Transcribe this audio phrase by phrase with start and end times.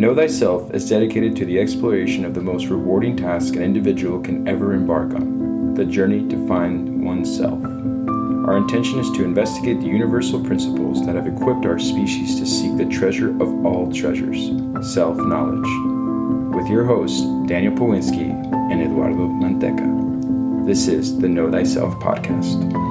[0.00, 4.48] Know Thyself is dedicated to the exploration of the most rewarding task an individual can
[4.48, 7.62] ever embark on the journey to find oneself.
[8.48, 12.78] Our intention is to investigate the universal principles that have equipped our species to seek
[12.78, 14.38] the treasure of all treasures
[14.90, 15.68] self knowledge.
[16.56, 18.30] With your hosts, Daniel Powinski
[18.72, 20.64] and Eduardo Manteca.
[20.66, 22.89] This is the Know Thyself podcast.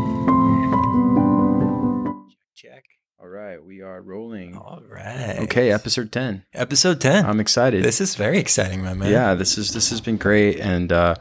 [5.27, 5.39] Right.
[5.39, 6.43] Okay, episode 10.
[6.53, 7.25] Episode 10.
[7.25, 7.83] I'm excited.
[7.83, 9.11] this is very exciting, my man.
[9.11, 11.15] yeah this is this has been great and uh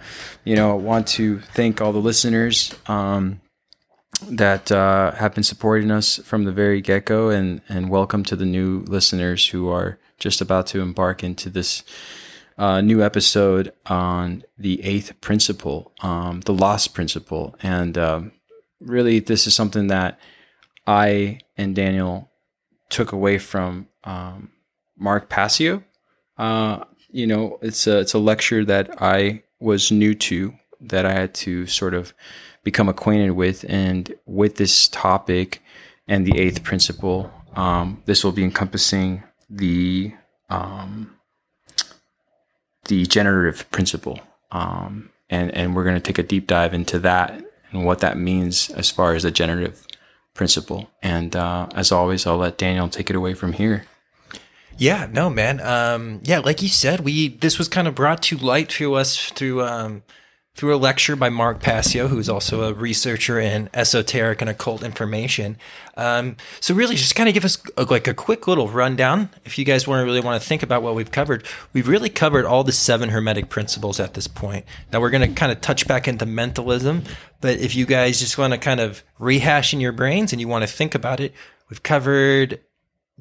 [0.45, 3.41] you know want to thank all the listeners um
[4.29, 8.47] that uh have been supporting us from the very get-go and and welcome to the
[8.47, 11.85] new listeners who are just about to embark into this
[12.59, 18.33] uh, new episode on the eighth principle um the lost principle and um
[18.81, 20.19] really this is something that
[20.87, 22.28] i and daniel
[22.89, 24.51] took away from um
[24.99, 25.83] mark passio.
[26.37, 31.13] Uh, you know, it's a it's a lecture that I was new to that I
[31.13, 32.13] had to sort of
[32.63, 35.63] become acquainted with, and with this topic
[36.07, 40.13] and the eighth principle, um, this will be encompassing the
[40.51, 41.17] um,
[42.85, 44.21] the generative principle,
[44.53, 48.17] um, and and we're going to take a deep dive into that and what that
[48.17, 49.87] means as far as the generative
[50.39, 50.89] principle.
[51.03, 53.85] And uh, as always, I'll let Daniel take it away from here.
[54.79, 55.61] Yeah, no, man.
[55.61, 59.29] Um, yeah, like you said, we this was kind of brought to light to us
[59.31, 60.05] through um,
[60.59, 65.57] through a lecture by Mark Passio, who's also a researcher in esoteric and occult information.
[65.97, 69.31] Um, so really, just kind of give us a, like a quick little rundown.
[69.45, 72.09] If you guys want to really want to think about what we've covered, we've really
[72.09, 74.67] covered all the seven hermetic principles at this point.
[74.93, 77.05] Now we're going to kind of touch back into mentalism,
[77.41, 80.49] but if you guys just want to kind of rehash in your brains and you
[80.49, 81.35] want to think about it,
[81.71, 82.61] we've covered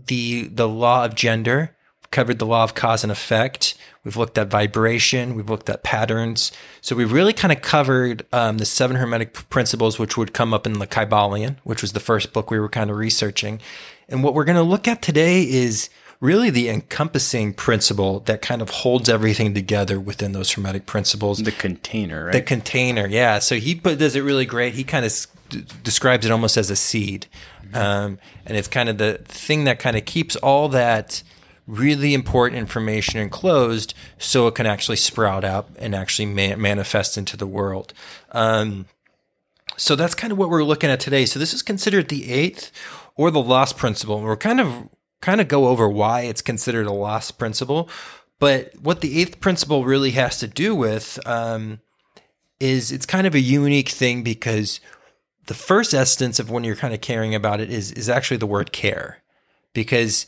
[0.07, 1.76] the the law of gender.
[2.11, 3.75] Covered the law of cause and effect.
[4.03, 5.35] We've looked at vibration.
[5.35, 6.51] We've looked at patterns.
[6.81, 10.65] So we've really kind of covered um, the seven hermetic principles, which would come up
[10.65, 13.59] in the Kybalion, which was the first book we were kind of researching.
[14.07, 15.89] And what we're going to look at today is
[16.19, 21.39] really the encompassing principle that kind of holds everything together within those hermetic principles.
[21.39, 22.33] The container, right?
[22.33, 23.39] The container, yeah.
[23.39, 24.73] So he put, does it really great.
[24.73, 27.27] He kind of d- describes it almost as a seed,
[27.73, 31.21] um, and it's kind of the thing that kind of keeps all that
[31.67, 37.37] really important information enclosed, so it can actually sprout out and actually ma- manifest into
[37.37, 37.93] the world.
[38.31, 38.85] Um,
[39.75, 41.25] so that's kind of what we're looking at today.
[41.25, 42.71] So this is considered the eighth
[43.15, 44.17] or the lost principle.
[44.17, 44.89] And we're kind of
[45.21, 47.89] kind of go over why it's considered a lost principle.
[48.39, 51.79] But what the eighth principle really has to do with um,
[52.59, 54.79] is it's kind of a unique thing because
[55.47, 58.45] the first essence of when you're kind of caring about it is is actually the
[58.45, 59.23] word care,
[59.73, 60.27] because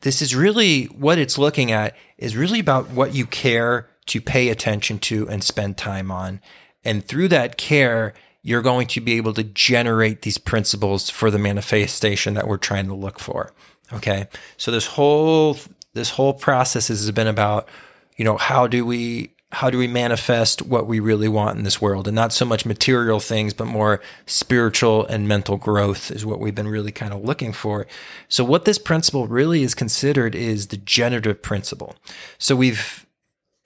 [0.00, 4.48] this is really what it's looking at is really about what you care to pay
[4.48, 6.40] attention to and spend time on.
[6.84, 8.12] And through that care,
[8.42, 12.86] you're going to be able to generate these principles for the manifestation that we're trying
[12.86, 13.52] to look for.
[13.92, 14.28] Okay.
[14.58, 15.56] So this whole,
[15.94, 17.68] this whole process has been about,
[18.16, 21.80] you know, how do we, how do we manifest what we really want in this
[21.80, 22.08] world?
[22.08, 26.54] And not so much material things but more spiritual and mental growth is what we've
[26.54, 27.86] been really kind of looking for.
[28.28, 31.94] So what this principle really is considered is the generative principle.
[32.38, 33.06] So we've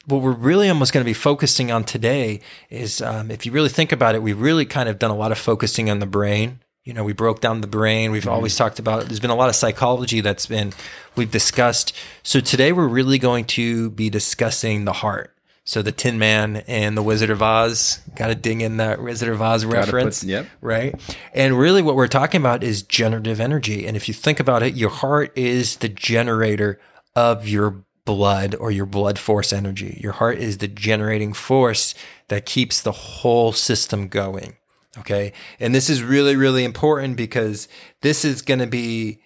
[0.07, 3.69] what we're really almost going to be focusing on today is um, if you really
[3.69, 6.61] think about it we've really kind of done a lot of focusing on the brain.
[6.85, 8.13] You know we broke down the brain.
[8.13, 10.73] We've always talked about there's been a lot of psychology that's been
[11.17, 11.95] we've discussed.
[12.23, 15.35] So today we're really going to be discussing the heart
[15.69, 19.29] so the Tin Man and the Wizard of Oz got to ding in that Wizard
[19.29, 20.47] of Oz reference, yep.
[20.63, 20.99] right?
[21.35, 23.87] And really, what we're talking about is generative energy.
[23.87, 26.81] And if you think about it, your heart is the generator
[27.15, 30.01] of your blood or your blood force energy.
[30.03, 31.95] Your heart is the generating force
[32.29, 34.57] that keeps the whole system going.
[34.97, 35.35] Okay.
[35.61, 37.69] And this is really, really important because
[38.01, 39.21] this is going to be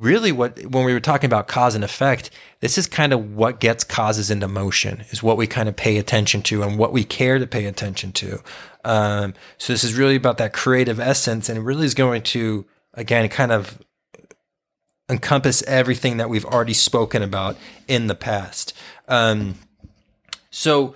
[0.00, 2.30] really what when we were talking about cause and effect
[2.60, 5.98] this is kind of what gets causes into motion is what we kind of pay
[5.98, 8.40] attention to and what we care to pay attention to.
[8.82, 12.64] Um, so this is really about that creative essence and it really is going to
[12.94, 13.80] again kind of
[15.08, 17.56] encompass everything that we've already spoken about
[17.86, 18.72] in the past.
[19.06, 19.56] Um,
[20.50, 20.94] so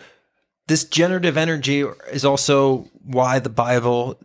[0.67, 1.81] this generative energy
[2.11, 4.19] is also why the bible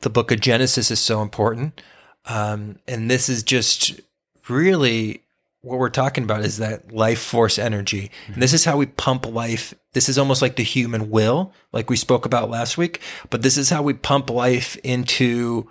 [0.00, 1.80] the book of genesis is so important.
[2.26, 4.00] Um, and this is just
[4.48, 5.22] really
[5.60, 8.10] what we're talking about is that life force energy.
[8.28, 9.74] And this is how we pump life.
[9.92, 13.00] This is almost like the human will, like we spoke about last week,
[13.30, 15.68] but this is how we pump life into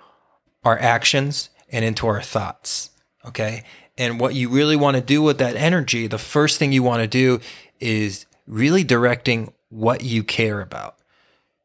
[0.63, 2.89] our actions and into our thoughts.
[3.25, 3.63] Okay.
[3.97, 7.01] And what you really want to do with that energy, the first thing you want
[7.01, 7.39] to do
[7.79, 10.95] is really directing what you care about.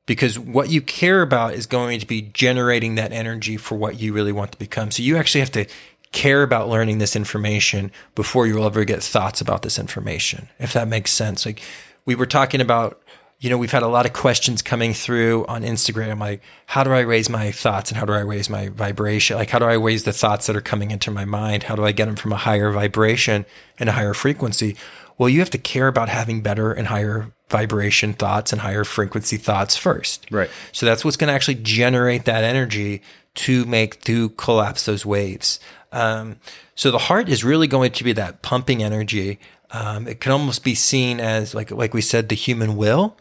[0.06, 4.12] Because what you care about is going to be generating that energy for what you
[4.12, 4.90] really want to become.
[4.90, 5.66] So you actually have to
[6.12, 10.88] care about learning this information before you'll ever get thoughts about this information, if that
[10.88, 11.44] makes sense.
[11.44, 11.62] Like
[12.04, 13.02] we were talking about
[13.42, 16.92] you know, we've had a lot of questions coming through on Instagram, like, how do
[16.92, 19.36] I raise my thoughts and how do I raise my vibration?
[19.36, 21.64] Like, how do I raise the thoughts that are coming into my mind?
[21.64, 23.44] How do I get them from a higher vibration
[23.80, 24.76] and a higher frequency?
[25.18, 29.38] Well, you have to care about having better and higher vibration thoughts and higher frequency
[29.38, 30.24] thoughts first.
[30.30, 30.48] Right.
[30.70, 33.02] So that's what's going to actually generate that energy
[33.34, 35.58] to make, to collapse those waves.
[35.92, 36.36] Um,
[36.74, 39.38] so the heart is really going to be that pumping energy
[39.72, 43.16] um, it can almost be seen as like like we said, the human will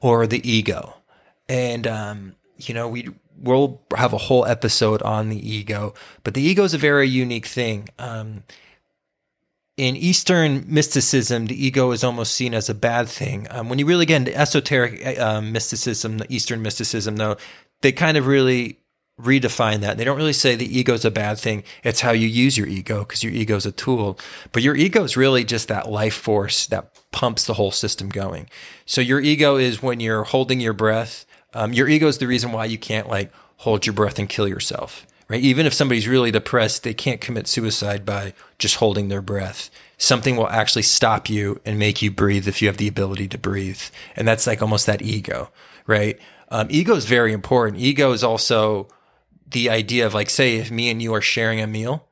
[0.00, 0.94] or the ego.
[1.48, 6.42] And um, you know, we we'll have a whole episode on the ego, but the
[6.42, 7.88] ego is a very unique thing.
[7.98, 8.44] Um,
[9.76, 13.46] in Eastern mysticism, the ego is almost seen as a bad thing.
[13.50, 17.36] Um, when you really get into esoteric uh, mysticism, the Eastern mysticism, though,
[17.82, 18.78] they kind of really
[19.20, 19.96] redefine that.
[19.96, 21.64] They don't really say the ego is a bad thing.
[21.82, 24.18] It's how you use your ego because your ego is a tool.
[24.52, 28.48] But your ego is really just that life force that pumps the whole system going.
[28.84, 31.24] So your ego is when you're holding your breath.
[31.54, 34.46] Um, your ego is the reason why you can't like hold your breath and kill
[34.46, 35.06] yourself.
[35.28, 35.42] Right.
[35.42, 39.70] Even if somebody's really depressed, they can't commit suicide by just holding their breath.
[39.98, 43.38] Something will actually stop you and make you breathe if you have the ability to
[43.38, 43.80] breathe.
[44.14, 45.50] And that's like almost that ego,
[45.84, 46.16] right?
[46.48, 47.82] Um, ego is very important.
[47.82, 48.86] Ego is also
[49.50, 52.08] the idea of like, say, if me and you are sharing a meal,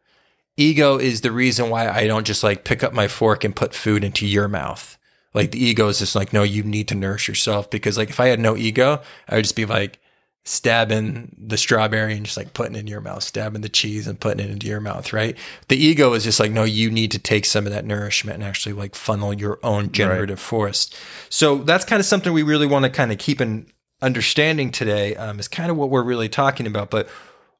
[0.56, 3.74] ego is the reason why I don't just like pick up my fork and put
[3.74, 4.96] food into your mouth.
[5.32, 8.20] Like the ego is just like, no, you need to nourish yourself because like if
[8.20, 9.98] I had no ego, I would just be like
[10.44, 14.20] stabbing the strawberry and just like putting it in your mouth, stabbing the cheese and
[14.20, 15.36] putting it into your mouth, right?
[15.68, 18.44] The ego is just like, no, you need to take some of that nourishment and
[18.44, 20.46] actually like funnel your own generative right.
[20.46, 20.90] force.
[21.30, 23.66] So that's kind of something we really want to kind of keep in
[24.02, 26.90] understanding today um, is kind of what we're really talking about.
[26.90, 27.08] But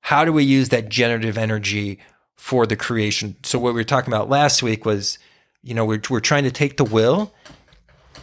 [0.01, 1.99] how do we use that generative energy
[2.37, 3.37] for the creation?
[3.43, 5.19] So what we were talking about last week was,
[5.63, 7.33] you know, we're we're trying to take the will,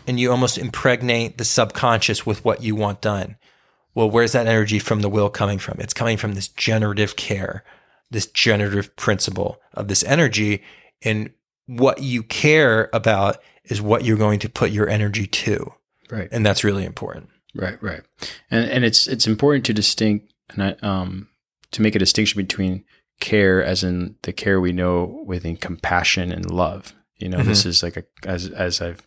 [0.08, 3.38] and you almost impregnate the subconscious with what you want done.
[3.94, 5.80] Well, where's that energy from the will coming from?
[5.80, 7.64] It's coming from this generative care,
[8.10, 10.64] this generative principle of this energy.
[11.02, 11.32] And
[11.66, 15.74] what you care about is what you're going to put your energy to.
[16.10, 16.30] Right.
[16.32, 17.30] And that's really important.
[17.54, 18.02] Right, right,
[18.50, 21.28] and and it's it's important to distinct and I, um
[21.72, 22.84] to make a distinction between
[23.20, 26.94] care, as in the care we know within compassion and love.
[27.18, 27.48] You know, mm-hmm.
[27.48, 29.04] this is like a as as I've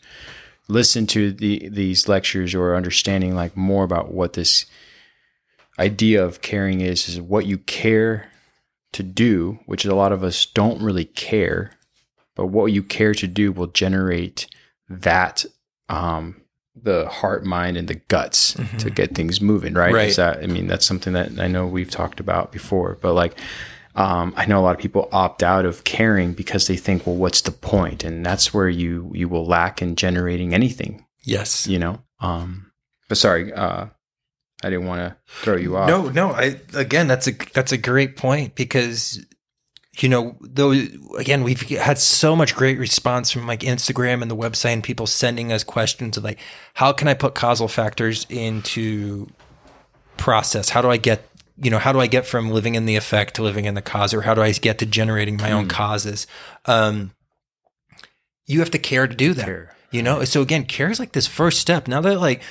[0.68, 4.66] listened to the these lectures or understanding like more about what this
[5.78, 8.30] idea of caring is is what you care
[8.92, 11.72] to do, which a lot of us don't really care,
[12.36, 14.46] but what you care to do will generate
[14.88, 15.44] that
[15.88, 16.40] um,
[16.74, 18.76] the heart, mind, and the guts mm-hmm.
[18.78, 19.92] to get things moving, right?
[19.92, 20.16] Right.
[20.16, 23.38] That, I mean, that's something that I know we've talked about before, but like,
[23.94, 27.16] um, I know a lot of people opt out of caring because they think, well,
[27.16, 28.02] what's the point?
[28.02, 31.06] And that's where you you will lack in generating anything.
[31.22, 31.66] Yes.
[31.68, 32.02] You know.
[32.18, 32.72] Um,
[33.08, 33.86] but sorry, uh,
[34.64, 35.88] I didn't want to throw you off.
[35.88, 36.30] No, no.
[36.30, 39.24] I again, that's a that's a great point because
[39.98, 40.72] you know, though,
[41.18, 45.06] again, we've had so much great response from like Instagram and the website and people
[45.06, 46.38] sending us questions of like,
[46.74, 49.28] how can I put causal factors into
[50.16, 50.68] process?
[50.70, 53.34] How do I get, you know, how do I get from living in the effect
[53.36, 55.54] to living in the cause or how do I get to generating my mm.
[55.54, 55.70] own hmm.
[55.70, 56.26] causes?
[56.64, 57.12] Um,
[58.46, 59.76] you have to care to do that, care.
[59.92, 60.24] you know?
[60.24, 61.86] So again, care is like this first step.
[61.86, 62.42] Now that like,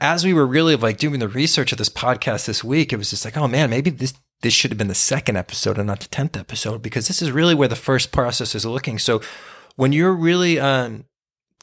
[0.00, 3.10] as we were really like doing the research of this podcast this week, it was
[3.10, 6.00] just like, oh man, maybe this this should have been the second episode and not
[6.00, 8.98] the 10th episode because this is really where the first process is looking.
[8.98, 9.20] So
[9.76, 11.04] when you're really, um,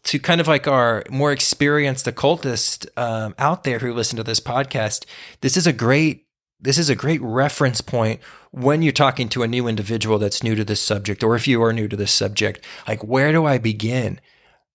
[0.04, 4.40] to kind of like our more experienced occultist um, out there who listen to this
[4.40, 5.06] podcast,
[5.42, 6.22] this is a great
[6.62, 10.56] this is a great reference point when you're talking to a new individual that's new
[10.56, 12.66] to this subject, or if you are new to this subject.
[12.88, 14.22] Like, where do I begin?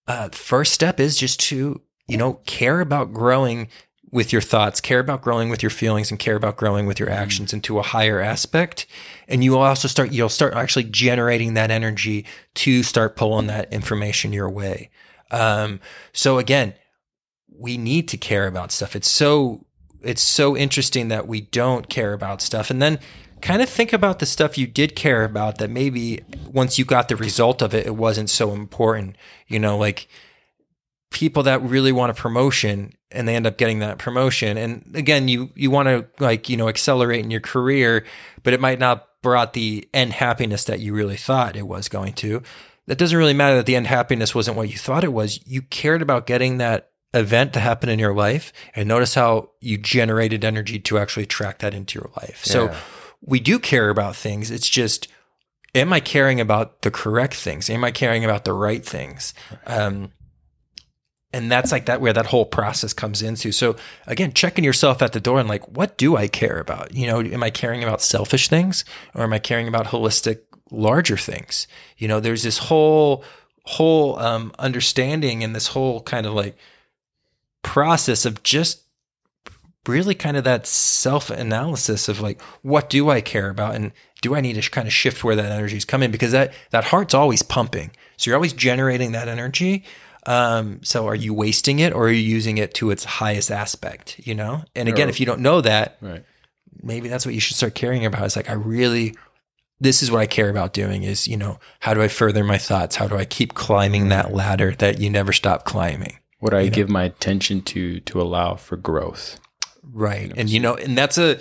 [0.06, 3.68] Uh, first step is just to you know care about growing
[4.12, 7.08] with your thoughts, care about growing with your feelings and care about growing with your
[7.08, 8.86] actions into a higher aspect.
[9.28, 13.72] And you will also start, you'll start actually generating that energy to start pulling that
[13.72, 14.90] information your way.
[15.30, 15.80] Um,
[16.12, 16.74] so again,
[17.56, 18.96] we need to care about stuff.
[18.96, 19.66] It's so,
[20.02, 22.68] it's so interesting that we don't care about stuff.
[22.70, 22.98] And then
[23.40, 27.08] kind of think about the stuff you did care about that maybe once you got
[27.08, 29.16] the result of it, it wasn't so important.
[29.46, 30.08] You know, like,
[31.10, 34.56] people that really want a promotion and they end up getting that promotion.
[34.56, 38.04] And again, you you want to like, you know, accelerate in your career,
[38.42, 42.14] but it might not brought the end happiness that you really thought it was going
[42.14, 42.42] to.
[42.86, 45.40] That doesn't really matter that the end happiness wasn't what you thought it was.
[45.46, 49.76] You cared about getting that event to happen in your life and notice how you
[49.76, 52.44] generated energy to actually track that into your life.
[52.44, 52.66] So
[53.20, 54.50] we do care about things.
[54.50, 55.08] It's just,
[55.74, 57.68] am I caring about the correct things?
[57.68, 59.34] Am I caring about the right things?
[59.66, 60.12] Um,
[61.32, 63.52] and that's like that where that whole process comes into.
[63.52, 66.92] So again, checking yourself at the door and like, what do I care about?
[66.94, 68.84] You know, am I caring about selfish things
[69.14, 71.68] or am I caring about holistic, larger things?
[71.96, 73.24] You know, there's this whole
[73.64, 76.56] whole um, understanding and this whole kind of like
[77.62, 78.84] process of just
[79.86, 84.34] really kind of that self analysis of like what do I care about and do
[84.34, 87.14] I need to kind of shift where that energy is coming because that that heart's
[87.14, 89.84] always pumping so you're always generating that energy
[90.26, 94.20] um so are you wasting it or are you using it to its highest aspect
[94.26, 96.24] you know and again Or- if you don't know that Right.
[96.82, 99.14] maybe that's what you should start caring about it's like I really
[99.80, 102.58] this is what I care about doing is you know how do I further my
[102.58, 106.64] thoughts how do I keep climbing that ladder that you never stop climbing What I
[106.64, 106.70] know.
[106.70, 109.38] give my attention to to allow for growth.
[109.92, 110.32] Right.
[110.36, 111.38] And you know, and that's a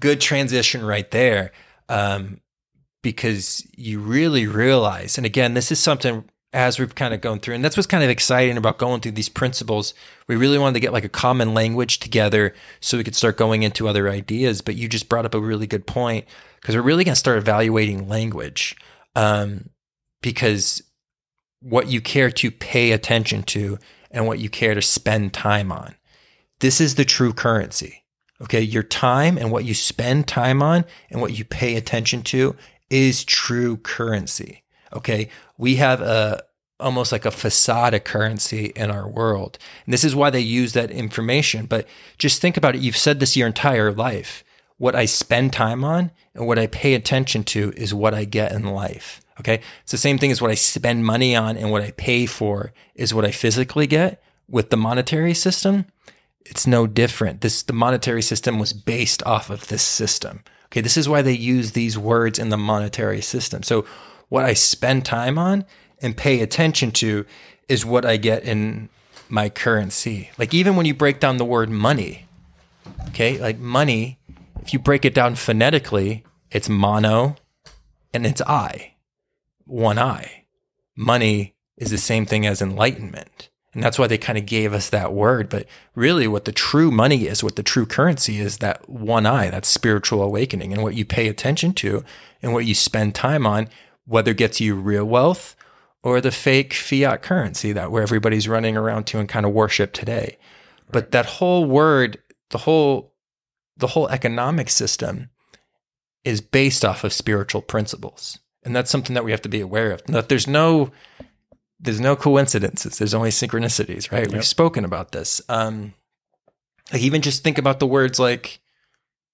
[0.00, 1.52] good transition right there.
[1.88, 2.40] Um,
[3.02, 7.54] because you really realize, and again, this is something as we've kind of gone through,
[7.54, 9.94] and that's what's kind of exciting about going through these principles.
[10.26, 13.62] We really wanted to get like a common language together so we could start going
[13.62, 14.60] into other ideas.
[14.60, 16.24] But you just brought up a really good point
[16.60, 18.76] because we're really going to start evaluating language.
[19.14, 19.70] Um,
[20.22, 20.82] because
[21.60, 23.78] what you care to pay attention to
[24.10, 25.96] and what you care to spend time on
[26.60, 28.04] this is the true currency.
[28.42, 28.60] Okay.
[28.60, 32.56] Your time and what you spend time on and what you pay attention to
[32.90, 34.62] is true currency.
[34.92, 35.28] Okay.
[35.58, 36.42] We have a
[36.78, 39.58] almost like a facade of currency in our world.
[39.86, 41.64] And this is why they use that information.
[41.64, 41.88] But
[42.18, 42.82] just think about it.
[42.82, 44.44] You've said this your entire life.
[44.76, 48.52] What I spend time on and what I pay attention to is what I get
[48.52, 49.22] in life.
[49.40, 49.62] Okay.
[49.82, 52.72] It's the same thing as what I spend money on and what I pay for
[52.94, 55.86] is what I physically get with the monetary system
[56.50, 57.40] it's no different.
[57.40, 60.42] This the monetary system was based off of this system.
[60.66, 63.62] Okay, this is why they use these words in the monetary system.
[63.62, 63.84] So
[64.28, 65.64] what I spend time on
[66.00, 67.26] and pay attention to
[67.68, 68.88] is what I get in
[69.28, 70.30] my currency.
[70.38, 72.26] Like even when you break down the word money,
[73.08, 73.38] okay?
[73.38, 74.18] Like money,
[74.62, 77.36] if you break it down phonetically, it's mono
[78.12, 78.94] and it's I.
[79.64, 80.44] One eye.
[80.96, 83.50] Money is the same thing as enlightenment.
[83.74, 85.50] And that's why they kind of gave us that word.
[85.50, 89.50] But really, what the true money is, what the true currency is, that one eye,
[89.50, 92.02] that spiritual awakening, and what you pay attention to
[92.40, 93.68] and what you spend time on,
[94.06, 95.56] whether it gets you real wealth
[96.02, 99.92] or the fake fiat currency that where everybody's running around to and kind of worship
[99.92, 100.38] today.
[100.90, 102.18] But that whole word,
[102.50, 103.12] the whole
[103.76, 105.30] the whole economic system
[106.24, 108.38] is based off of spiritual principles.
[108.64, 110.02] And that's something that we have to be aware of.
[110.04, 110.90] That there's no
[111.78, 112.98] there's no coincidences.
[112.98, 114.26] There's only synchronicities, right?
[114.26, 114.32] Yep.
[114.32, 115.40] We've spoken about this.
[115.48, 115.94] Um,
[116.92, 118.60] like even just think about the words like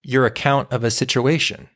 [0.03, 1.69] your account of a situation.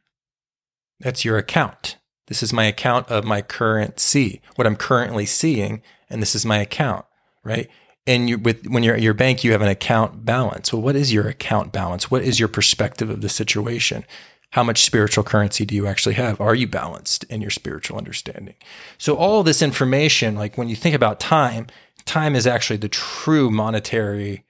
[1.00, 1.98] That's your account.
[2.28, 6.44] This is my account of my current currency, what I'm currently seeing, and this is
[6.44, 7.04] my account,
[7.44, 7.68] right?
[8.06, 10.72] And you, with when you're at your bank, you have an account balance.
[10.72, 12.10] Well, what is your account balance?
[12.10, 14.04] What is your perspective of the situation?
[14.50, 16.40] How much spiritual currency do you actually have?
[16.40, 18.54] Are you balanced in your spiritual understanding?
[18.96, 21.66] So all this information, like when you think about time,
[22.04, 24.44] time is actually the true monetary,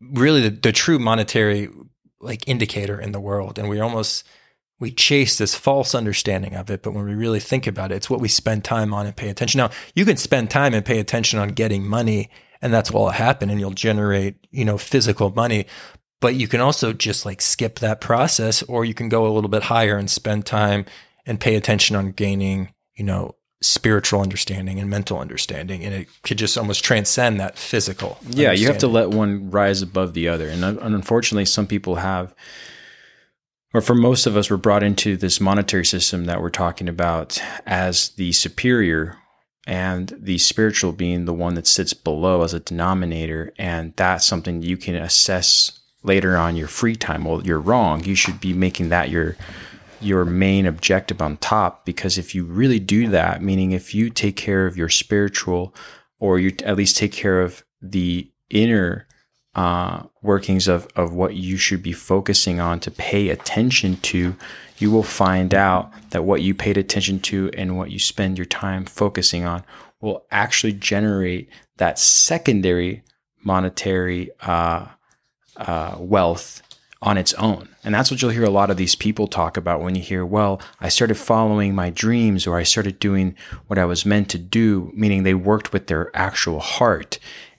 [0.00, 1.68] really the, the true monetary
[2.20, 3.58] like indicator in the world.
[3.58, 4.24] And we almost
[4.80, 8.10] we chase this false understanding of it, but when we really think about it, it's
[8.10, 9.58] what we spend time on and pay attention.
[9.58, 12.30] Now, you can spend time and pay attention on getting money,
[12.62, 15.66] and that's what will happen, and you'll generate, you know, physical money.
[16.20, 19.50] But you can also just like skip that process, or you can go a little
[19.50, 20.84] bit higher and spend time
[21.26, 26.38] and pay attention on gaining, you know, spiritual understanding and mental understanding, and it could
[26.38, 28.16] just almost transcend that physical.
[28.30, 30.48] Yeah, you have to let one rise above the other.
[30.48, 32.32] And unfortunately, some people have,
[33.74, 37.40] or for most of us, we're brought into this monetary system that we're talking about
[37.66, 39.18] as the superior
[39.66, 43.52] and the spiritual being the one that sits below as a denominator.
[43.58, 47.24] And that's something you can assess later on your free time.
[47.24, 48.02] Well, you're wrong.
[48.04, 49.36] You should be making that your
[50.00, 54.36] your main objective on top because if you really do that meaning if you take
[54.36, 55.74] care of your spiritual
[56.20, 59.07] or you at least take care of the inner
[59.54, 64.36] uh, workings of, of what you should be focusing on to pay attention to,
[64.78, 68.44] you will find out that what you paid attention to and what you spend your
[68.44, 69.64] time focusing on
[70.00, 73.02] will actually generate that secondary
[73.42, 74.86] monetary uh,
[75.56, 76.62] uh, wealth
[77.00, 77.68] on its own.
[77.84, 80.26] And that's what you'll hear a lot of these people talk about when you hear,
[80.26, 83.36] well, I started following my dreams or I started doing
[83.68, 87.18] what I was meant to do, meaning they worked with their actual heart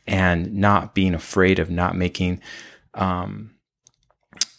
[0.09, 2.41] and not being afraid of not making,
[2.95, 3.51] um,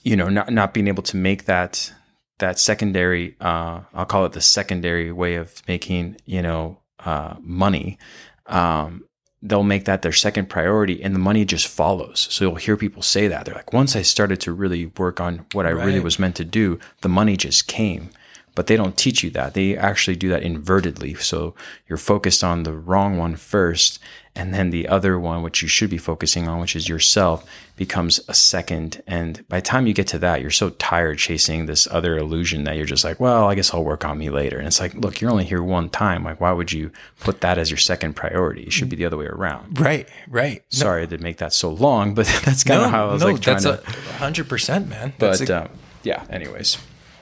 [0.02, 1.92] you know, not, not being able to make that,
[2.38, 7.98] that secondary, uh, I'll call it the secondary way of making, you know, uh, money.
[8.46, 9.04] Um,
[9.42, 12.28] they'll make that their second priority and the money just follows.
[12.30, 13.44] So you'll hear people say that.
[13.44, 15.84] They're like, once I started to really work on what I right.
[15.84, 18.10] really was meant to do, the money just came.
[18.54, 19.54] But they don't teach you that.
[19.54, 21.20] They actually do that invertedly.
[21.20, 21.54] So
[21.88, 24.00] you're focused on the wrong one first
[24.36, 27.44] and then the other one which you should be focusing on which is yourself
[27.76, 29.02] becomes a second.
[29.06, 32.64] And by the time you get to that you're so tired chasing this other illusion
[32.64, 34.58] that you're just like well i guess i'll work on me later.
[34.58, 36.24] And it's like look you're only here one time.
[36.24, 36.90] Like why would you
[37.20, 38.62] put that as your second priority?
[38.62, 39.80] It should be the other way around.
[39.80, 40.62] Right right.
[40.68, 41.16] Sorry no.
[41.16, 43.40] to make that so long but that's kind no, of how i was no, like
[43.40, 45.12] trying that's to 100% man.
[45.18, 45.70] That's but a, um,
[46.02, 46.78] yeah anyways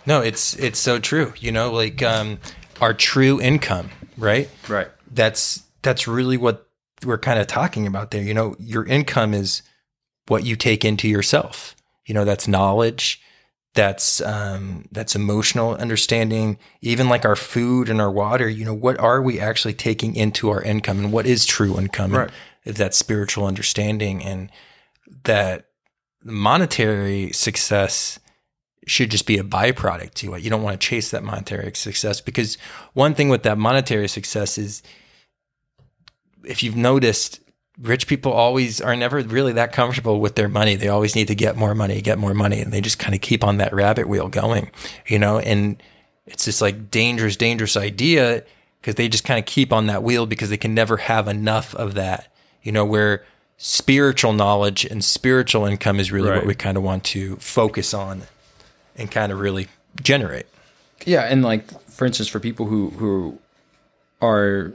[0.08, 2.38] no it's it's so true you know like um
[2.80, 6.68] our true income right right that's that's really what
[7.04, 8.22] we're kind of talking about there.
[8.22, 9.62] You know, your income is
[10.26, 11.74] what you take into yourself.
[12.06, 13.20] You know, that's knowledge,
[13.74, 18.48] that's um, that's emotional understanding, even like our food and our water.
[18.48, 22.12] You know, what are we actually taking into our income, and what is true income?
[22.12, 22.30] Right.
[22.64, 24.50] That spiritual understanding, and
[25.24, 25.66] that
[26.24, 28.18] monetary success
[28.88, 30.42] should just be a byproduct to it.
[30.42, 32.56] You don't want to chase that monetary success because
[32.94, 34.82] one thing with that monetary success is
[36.44, 37.40] if you've noticed,
[37.80, 40.74] rich people always are never really that comfortable with their money.
[40.74, 43.20] They always need to get more money, get more money, and they just kind of
[43.20, 44.70] keep on that rabbit wheel going,
[45.06, 45.38] you know.
[45.38, 45.82] And
[46.26, 48.44] it's this like dangerous, dangerous idea
[48.80, 51.74] because they just kind of keep on that wheel because they can never have enough
[51.74, 52.84] of that, you know.
[52.84, 53.24] Where
[53.58, 56.38] spiritual knowledge and spiritual income is really right.
[56.38, 58.22] what we kind of want to focus on
[58.98, 59.68] and kind of really
[60.02, 60.46] generate.
[61.06, 63.38] Yeah, and like for instance, for people who who
[64.20, 64.72] are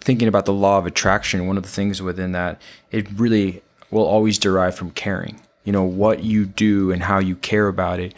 [0.00, 4.04] thinking about the law of attraction, one of the things within that, it really will
[4.04, 5.40] always derive from caring.
[5.64, 8.14] You know, what you do and how you care about it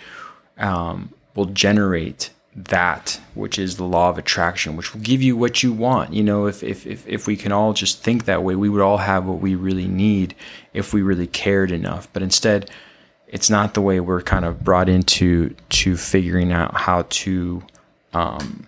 [0.59, 5.63] um, will generate that, which is the law of attraction, which will give you what
[5.63, 6.13] you want.
[6.13, 8.81] You know, if, if, if, if we can all just think that way, we would
[8.81, 10.35] all have what we really need
[10.73, 12.09] if we really cared enough.
[12.13, 12.71] But instead,
[13.29, 17.63] it's not the way we're kind of brought into to figuring out how to
[18.13, 18.67] um,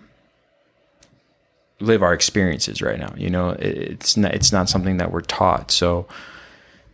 [1.80, 3.14] live our experiences right now.
[3.16, 5.70] You know, it's not, it's not something that we're taught.
[5.70, 6.06] So,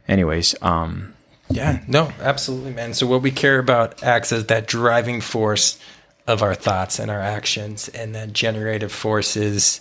[0.06, 1.14] anyways, um,
[1.48, 2.94] yeah, no, absolutely, man.
[2.94, 5.78] So what we care about acts as that driving force
[6.26, 9.80] of our thoughts and our actions, and that generative force is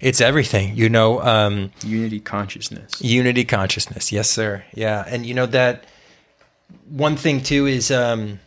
[0.00, 0.74] it's everything.
[0.74, 3.00] You know, um, unity consciousness.
[3.00, 4.64] Unity consciousness, yes, sir.
[4.74, 5.84] Yeah, and you know that
[6.88, 7.90] one thing too is.
[7.90, 8.40] Um,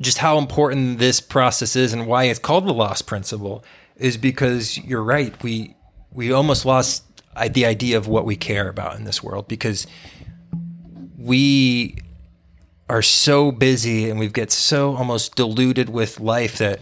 [0.00, 3.64] just how important this process is and why it's called the lost principle
[3.96, 5.40] is because you're right.
[5.42, 5.76] We
[6.12, 7.04] we almost lost
[7.50, 9.86] the idea of what we care about in this world because
[11.18, 11.96] we
[12.88, 16.80] are so busy and we get so almost diluted with life that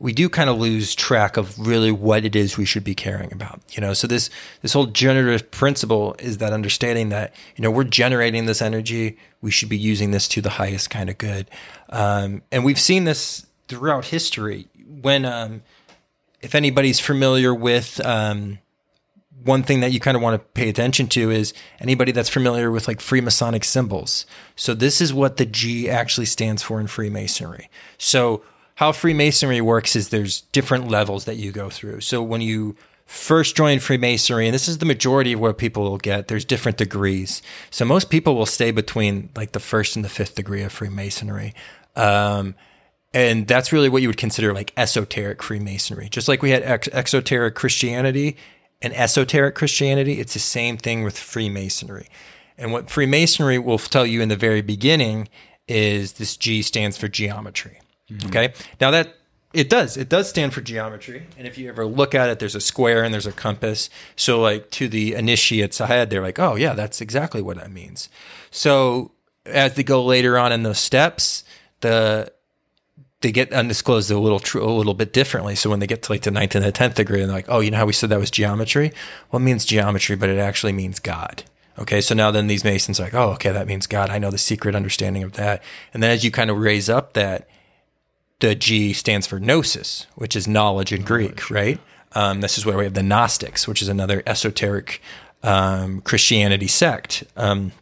[0.00, 3.32] we do kind of lose track of really what it is we should be caring
[3.32, 4.30] about you know so this
[4.62, 9.50] this whole generative principle is that understanding that you know we're generating this energy we
[9.50, 11.50] should be using this to the highest kind of good
[11.90, 14.66] um, and we've seen this throughout history
[15.00, 15.62] when um,
[16.40, 18.58] if anybody's familiar with um,
[19.44, 22.70] one thing that you kind of want to pay attention to is anybody that's familiar
[22.70, 24.26] with like Freemasonic symbols.
[24.56, 27.70] So this is what the G actually stands for in Freemasonry.
[27.98, 28.42] So
[28.78, 32.00] how Freemasonry works is there's different levels that you go through.
[32.00, 35.98] So when you first join Freemasonry, and this is the majority of what people will
[35.98, 37.42] get, there's different degrees.
[37.72, 41.54] So most people will stay between like the first and the fifth degree of Freemasonry.
[41.96, 42.54] Um,
[43.12, 46.08] and that's really what you would consider like esoteric Freemasonry.
[46.08, 48.36] Just like we had ex- exoteric Christianity
[48.80, 52.06] and esoteric Christianity, it's the same thing with Freemasonry.
[52.56, 55.28] And what Freemasonry will tell you in the very beginning
[55.66, 57.80] is this G stands for geometry.
[58.10, 58.28] Mm-hmm.
[58.28, 58.52] Okay.
[58.80, 59.14] Now that
[59.52, 61.26] it does, it does stand for geometry.
[61.38, 63.88] And if you ever look at it, there's a square and there's a compass.
[64.16, 68.08] So like to the initiates ahead, they're like, oh yeah, that's exactly what that means.
[68.50, 69.12] So
[69.46, 71.44] as they go later on in those steps,
[71.80, 72.30] the
[73.20, 75.56] they get undisclosed a little tr- a little bit differently.
[75.56, 77.60] So when they get to like the ninth and the tenth degree, they're like, oh,
[77.60, 78.92] you know how we said that was geometry?
[79.30, 81.42] Well, it means geometry, but it actually means God.
[81.78, 84.10] Okay, so now then these Masons are like, oh, okay, that means God.
[84.10, 85.62] I know the secret understanding of that.
[85.94, 87.48] And then as you kind of raise up that,
[88.40, 91.80] the G stands for gnosis, which is knowledge in Greek, right?
[92.12, 95.02] Um, this is where we have the Gnostics, which is another esoteric
[95.42, 97.24] um, Christianity sect.
[97.36, 97.72] Um,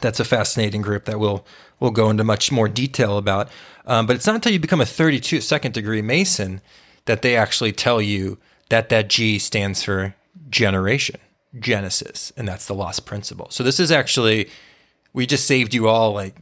[0.00, 1.44] that's a fascinating group that we'll
[1.78, 3.48] we'll go into much more detail about.
[3.86, 6.60] Um, but it's not until you become a 32 second degree Mason
[7.04, 10.14] that they actually tell you that that G stands for
[10.48, 11.20] generation,
[11.58, 13.48] Genesis, and that's the lost principle.
[13.50, 14.48] So this is actually
[15.12, 16.36] we just saved you all like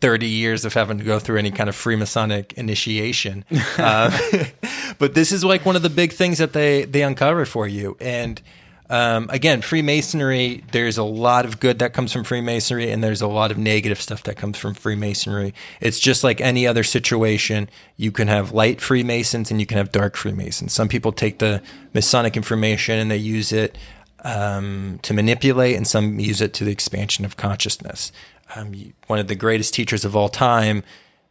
[0.00, 3.44] 30 years of having to go through any kind of Freemasonic initiation.
[3.78, 4.12] um,
[4.98, 7.96] but this is like one of the big things that they they uncover for you
[8.00, 8.42] and
[8.88, 13.26] um, again, Freemasonry, there's a lot of good that comes from Freemasonry, and there's a
[13.26, 15.54] lot of negative stuff that comes from Freemasonry.
[15.80, 17.68] It's just like any other situation.
[17.96, 20.72] You can have light Freemasons and you can have dark Freemasons.
[20.72, 21.62] Some people take the
[21.94, 23.76] Masonic information and they use it
[24.22, 28.12] um, to manipulate, and some use it to the expansion of consciousness.
[28.54, 30.82] Um, one of the greatest teachers of all time,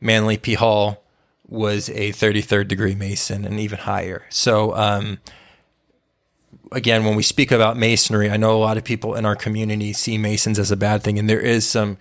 [0.02, 0.54] Manly P.
[0.56, 1.04] Hall,
[1.48, 4.26] was a 33rd degree Mason and even higher.
[4.30, 5.20] So, um,
[6.72, 9.94] again, when we speak about masonry, I know a lot of people in our community
[9.94, 11.98] see masons as a bad thing, and there is some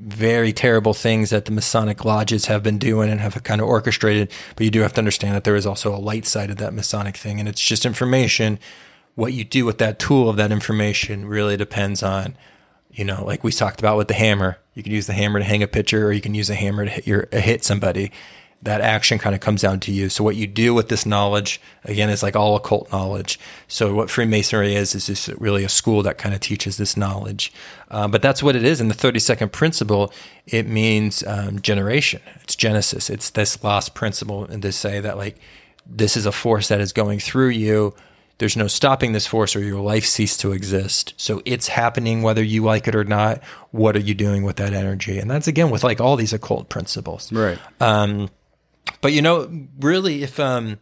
[0.00, 4.30] very terrible things that the Masonic lodges have been doing and have kind of orchestrated.
[4.56, 6.74] But you do have to understand that there is also a light side of that
[6.74, 8.58] Masonic thing, and it's just information.
[9.14, 12.36] What you do with that tool of that information really depends on,
[12.94, 14.58] you know, like we talked about with the hammer.
[14.74, 16.84] You can use the hammer to hang a picture, or you can use a hammer
[16.84, 18.12] to hit your hit somebody
[18.64, 20.08] that action kind of comes down to you.
[20.08, 23.38] So what you do with this knowledge, again, is like all occult knowledge.
[23.68, 27.52] So what Freemasonry is, is just really a school that kind of teaches this knowledge.
[27.90, 28.80] Uh, but that's what it is.
[28.80, 30.12] In the 30 second principle,
[30.46, 32.22] it means um, generation.
[32.42, 33.10] It's Genesis.
[33.10, 35.36] It's this lost principle and to say that like,
[35.86, 37.94] this is a force that is going through you.
[38.38, 41.14] There's no stopping this force or your life cease to exist.
[41.16, 43.42] So it's happening whether you like it or not.
[43.70, 45.18] What are you doing with that energy?
[45.18, 47.32] And that's again with like all these occult principles.
[47.32, 47.58] Right.
[47.80, 48.28] Um,
[49.00, 50.78] but you know, really, if um,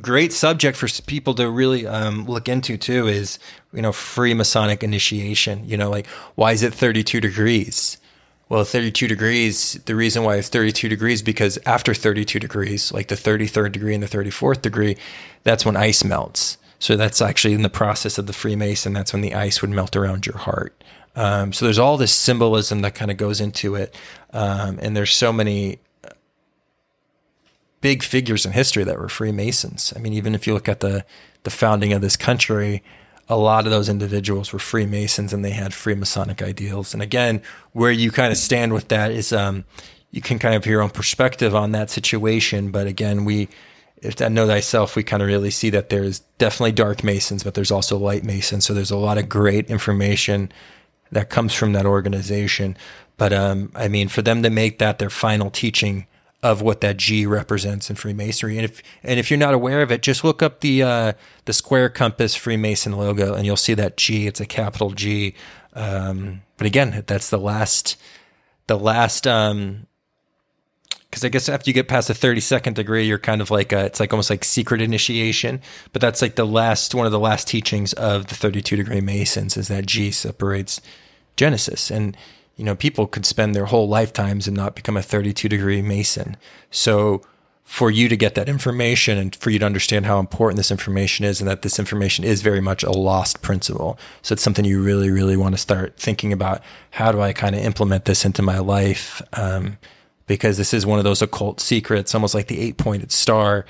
[0.00, 3.38] great subject for people to really um, look into too is
[3.72, 5.68] you know Freemasonic initiation.
[5.68, 7.98] You know, like why is it thirty two degrees?
[8.50, 13.14] Well, 32 degrees, the reason why it's 32 degrees because after 32 degrees, like the
[13.14, 14.96] 33rd degree and the 34th degree,
[15.44, 16.58] that's when ice melts.
[16.80, 19.94] So that's actually in the process of the Freemason, that's when the ice would melt
[19.94, 20.82] around your heart.
[21.14, 23.96] Um, so there's all this symbolism that kind of goes into it.
[24.32, 25.78] Um, and there's so many
[27.80, 29.92] big figures in history that were Freemasons.
[29.94, 31.04] I mean, even if you look at the
[31.44, 32.82] the founding of this country,
[33.30, 36.92] a lot of those individuals were Freemasons and they had Freemasonic ideals.
[36.92, 37.40] And again,
[37.72, 39.64] where you kind of stand with that is um,
[40.10, 42.72] you can kind of have your own perspective on that situation.
[42.72, 43.48] But again, we,
[44.02, 47.54] if I know thyself, we kind of really see that there's definitely dark Masons, but
[47.54, 48.66] there's also light Masons.
[48.66, 50.50] So there's a lot of great information
[51.12, 52.76] that comes from that organization.
[53.16, 56.08] But um, I mean, for them to make that their final teaching
[56.42, 58.56] of what that G represents in Freemasonry.
[58.56, 61.12] And if and if you're not aware of it, just look up the uh,
[61.44, 64.26] the square compass Freemason logo, and you'll see that G.
[64.26, 65.34] It's a capital G.
[65.74, 67.96] Um, but again, that's the last
[68.66, 69.26] the last.
[69.26, 69.86] Um,
[71.10, 73.86] because I guess after you get past the 32nd degree, you're kind of like a,
[73.86, 75.60] it's like almost like secret initiation.
[75.92, 79.56] But that's like the last one of the last teachings of the 32 degree Masons
[79.56, 80.80] is that G separates
[81.36, 82.16] Genesis and
[82.60, 86.36] you know, people could spend their whole lifetimes and not become a 32 degree Mason.
[86.70, 87.22] So
[87.64, 91.24] for you to get that information and for you to understand how important this information
[91.24, 93.98] is and that this information is very much a lost principle.
[94.20, 96.62] So it's something you really, really want to start thinking about.
[96.90, 99.22] How do I kind of implement this into my life?
[99.32, 99.78] Um,
[100.26, 103.64] because this is one of those occult secrets, almost like the eight pointed star,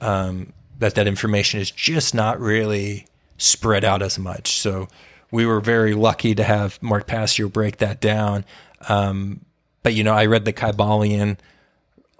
[0.00, 4.60] um, that that information is just not really spread out as much.
[4.60, 4.86] So
[5.30, 8.44] we were very lucky to have Mark Passio break that down.
[8.88, 9.40] Um,
[9.82, 11.38] but you know, I read the Kybalion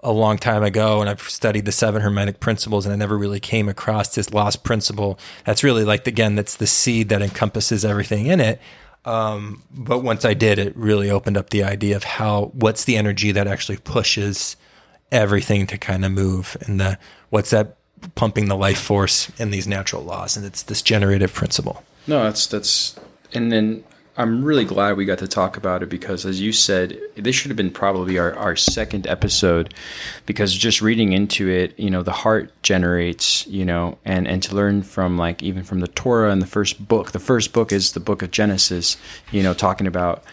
[0.01, 3.39] a long time ago, and I've studied the seven Hermetic principles, and I never really
[3.39, 5.19] came across this lost principle.
[5.45, 8.61] That's really like again, that's the seed that encompasses everything in it.
[9.05, 12.97] Um, but once I did, it really opened up the idea of how what's the
[12.97, 14.57] energy that actually pushes
[15.11, 17.77] everything to kind of move, and the what's that
[18.15, 21.83] pumping the life force in these natural laws, and it's this generative principle.
[22.07, 22.95] No, that's that's,
[23.33, 23.83] and then
[24.19, 27.49] I'm really glad we got to talk about it because, as you said, this should
[27.51, 29.75] have been probably our, our second episode
[30.25, 34.55] because just reading into it, you know, the heart generates, you know, and, and to
[34.55, 37.91] learn from like even from the Torah and the first book, the first book is
[37.91, 38.97] the book of Genesis,
[39.31, 40.23] you know, talking about,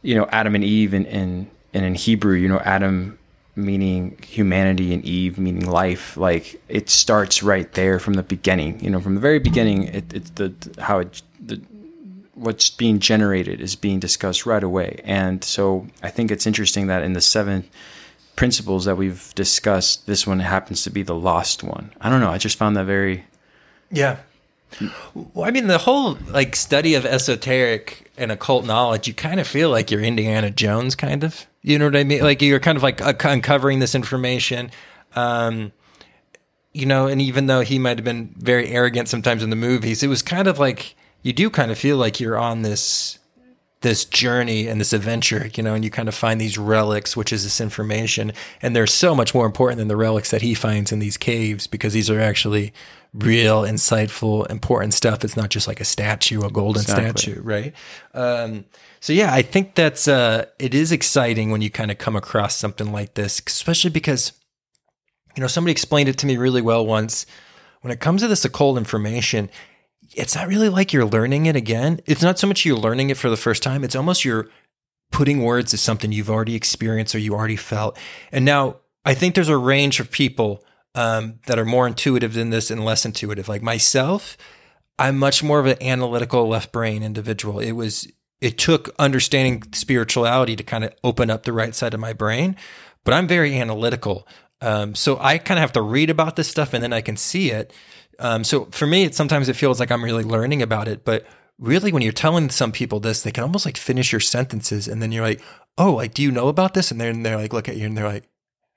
[0.00, 3.18] you know, Adam and Eve and, and, and in Hebrew, you know, Adam
[3.56, 6.16] meaning humanity and Eve meaning life.
[6.16, 8.78] Like it starts right there from the beginning.
[8.84, 11.60] You know, from the very beginning, it, it's the how it, the
[12.34, 15.00] what's being generated is being discussed right away.
[15.04, 17.64] And so I think it's interesting that in the seven
[18.36, 21.92] principles that we've discussed, this one happens to be the lost one.
[22.00, 22.30] I don't know.
[22.30, 23.24] I just found that very
[23.90, 24.18] yeah.
[25.14, 29.46] Well, I mean, the whole like study of esoteric and occult knowledge, you kind of
[29.46, 31.46] feel like you're Indiana Jones, kind of.
[31.62, 32.22] You know what I mean?
[32.22, 34.70] Like you're kind of like uh, uncovering this information.
[35.14, 35.72] Um,
[36.72, 40.02] you know, and even though he might have been very arrogant sometimes in the movies,
[40.02, 43.18] it was kind of like you do kind of feel like you're on this
[43.80, 47.32] this journey and this adventure, you know, and you kind of find these relics, which
[47.32, 50.92] is this information, and they're so much more important than the relics that he finds
[50.92, 52.72] in these caves because these are actually
[53.16, 55.24] real, insightful, important stuff.
[55.24, 57.22] It's not just like a statue, a golden exactly.
[57.22, 57.74] statue, right?
[58.14, 58.64] Um,
[59.00, 62.56] so yeah, I think that's uh, it is exciting when you kind of come across
[62.56, 64.32] something like this, especially because
[65.36, 67.26] you know somebody explained it to me really well once.
[67.80, 69.48] When it comes to this occult information,
[70.14, 72.00] it's not really like you're learning it again.
[72.06, 73.84] It's not so much you're learning it for the first time.
[73.84, 74.48] It's almost you're
[75.12, 77.96] putting words to something you've already experienced or you already felt.
[78.32, 80.64] And now I think there's a range of people
[80.96, 83.48] um, that are more intuitive than this and less intuitive.
[83.48, 84.36] Like myself,
[84.98, 87.60] I'm much more of an analytical left brain individual.
[87.60, 92.00] It was it took understanding spirituality to kind of open up the right side of
[92.00, 92.56] my brain,
[93.04, 94.26] but I'm very analytical.
[94.60, 97.16] Um, so I kind of have to read about this stuff and then I can
[97.16, 97.72] see it.
[98.18, 101.26] Um, so for me, it, sometimes it feels like I'm really learning about it, but
[101.58, 105.02] really when you're telling some people this, they can almost like finish your sentences and
[105.02, 105.42] then you're like,
[105.76, 106.90] oh, like, do you know about this?
[106.90, 108.28] And then they're like, look at you and they're like,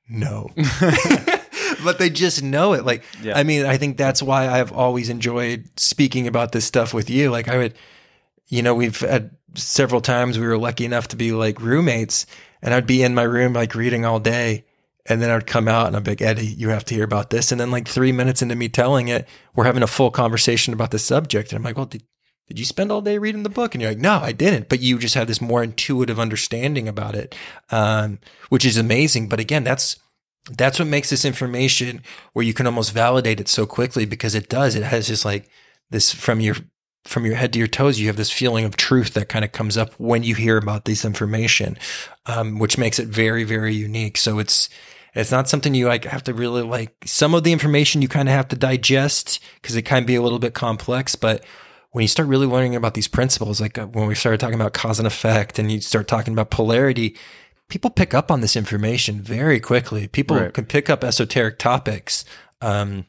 [0.10, 0.50] no.
[1.84, 2.86] but they just know it.
[2.86, 3.38] Like, yeah.
[3.38, 7.30] I mean, I think that's why I've always enjoyed speaking about this stuff with you.
[7.32, 7.74] Like, I would,
[8.48, 12.26] you know, we've had several times we were lucky enough to be like roommates,
[12.62, 14.66] and I'd be in my room like reading all day,
[15.06, 17.32] and then I'd come out and I'd be like, Eddie, you have to hear about
[17.32, 17.52] this.
[17.52, 20.92] And then like three minutes into me telling it, we're having a full conversation about
[20.92, 21.52] the subject.
[21.52, 22.04] And I'm like, well, did,
[22.48, 23.74] did you spend all day reading the book?
[23.74, 24.70] And you're like, no, I didn't.
[24.70, 27.36] But you just have this more intuitive understanding about it,
[27.72, 29.30] um, which is amazing.
[29.30, 29.98] But again, that's
[30.52, 32.02] that's what makes this information
[32.34, 34.76] where you can almost validate it so quickly because it does.
[34.76, 35.50] It has just like
[35.90, 36.56] this from your
[37.06, 39.52] from your head to your toes, you have this feeling of truth that kind of
[39.52, 41.78] comes up when you hear about this information,
[42.26, 44.18] um, which makes it very, very unique.
[44.18, 44.70] So it's
[45.16, 46.96] it's not something you like have to really like.
[47.06, 50.22] Some of the information you kind of have to digest because it can be a
[50.22, 51.16] little bit complex.
[51.16, 51.44] But
[51.92, 54.74] when you start really learning about these principles, like uh, when we started talking about
[54.74, 57.18] cause and effect, and you start talking about polarity,
[57.70, 60.08] people pick up on this information very quickly.
[60.08, 60.54] People right.
[60.54, 62.26] can pick up esoteric topics
[62.62, 63.06] um,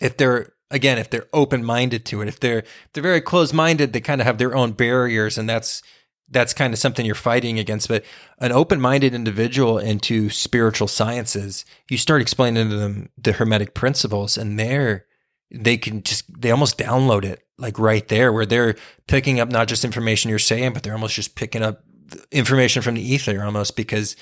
[0.00, 2.28] if they're again if they're open minded to it.
[2.28, 5.48] If they're if they're very closed minded, they kind of have their own barriers, and
[5.48, 5.82] that's
[6.28, 7.88] that's kind of something you're fighting against.
[7.88, 8.04] But
[8.38, 14.36] an open minded individual into spiritual sciences, you start explaining to them the Hermetic principles,
[14.36, 15.04] and they're
[15.50, 18.74] they can just they almost download it like right there where they're
[19.06, 21.84] picking up not just information you're saying but they're almost just picking up
[22.30, 24.16] information from the ether almost because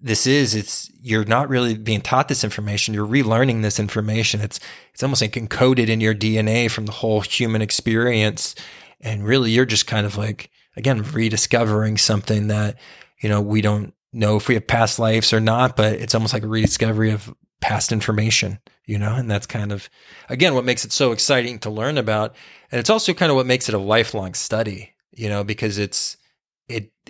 [0.00, 2.92] this is it's you're not really being taught this information.
[2.92, 4.40] You're relearning this information.
[4.40, 4.60] It's
[4.92, 8.54] it's almost like encoded in your dna from the whole human experience.
[9.00, 12.76] And really you're just kind of like again, rediscovering something that,
[13.20, 16.34] you know, we don't know if we have past lives or not, but it's almost
[16.34, 19.88] like a rediscovery of past information, you know, and that's kind of,
[20.28, 22.34] again, what makes it so exciting to learn about.
[22.70, 26.18] And it's also kind of what makes it a lifelong study, you know, because it's,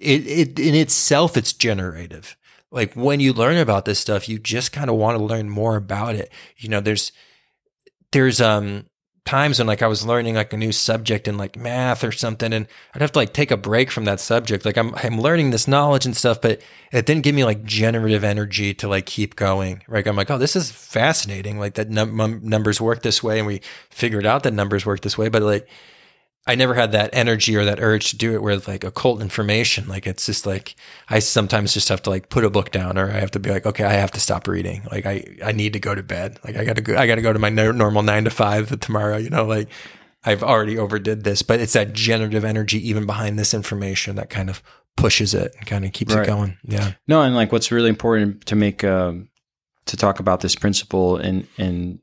[0.00, 2.36] it, it, in itself, it's generative.
[2.70, 5.76] Like when you learn about this stuff, you just kind of want to learn more
[5.76, 6.32] about it.
[6.56, 7.12] You know, there's,
[8.12, 8.86] there's, um,
[9.26, 12.52] times when like I was learning like a new subject in like math or something
[12.52, 14.64] and I'd have to like take a break from that subject.
[14.64, 18.24] Like I'm I'm learning this knowledge and stuff, but it didn't give me like generative
[18.24, 19.82] energy to like keep going.
[19.88, 20.06] Right?
[20.06, 21.58] I'm like, "Oh, this is fascinating.
[21.58, 25.18] Like that num- numbers work this way and we figured out that numbers work this
[25.18, 25.68] way." But like
[26.48, 29.88] I never had that energy or that urge to do it with like occult information.
[29.88, 30.76] Like it's just like
[31.08, 33.50] I sometimes just have to like put a book down or I have to be
[33.50, 34.86] like, okay, I have to stop reading.
[34.90, 36.38] Like I, I need to go to bed.
[36.44, 39.28] Like I gotta go, I gotta go to my normal nine to five tomorrow, you
[39.28, 39.68] know, like
[40.24, 44.48] I've already overdid this, but it's that generative energy even behind this information that kind
[44.48, 44.62] of
[44.96, 46.22] pushes it and kind of keeps right.
[46.22, 46.58] it going.
[46.62, 46.92] Yeah.
[47.08, 47.22] No.
[47.22, 49.28] And like what's really important to make, um,
[49.86, 51.98] to talk about this principle and, and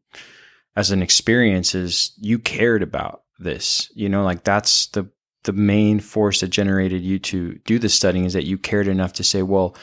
[0.76, 3.92] as an experience is you cared about this.
[3.94, 5.10] You know, like that's the
[5.44, 9.14] the main force that generated you to do the studying is that you cared enough
[9.14, 9.76] to say, well,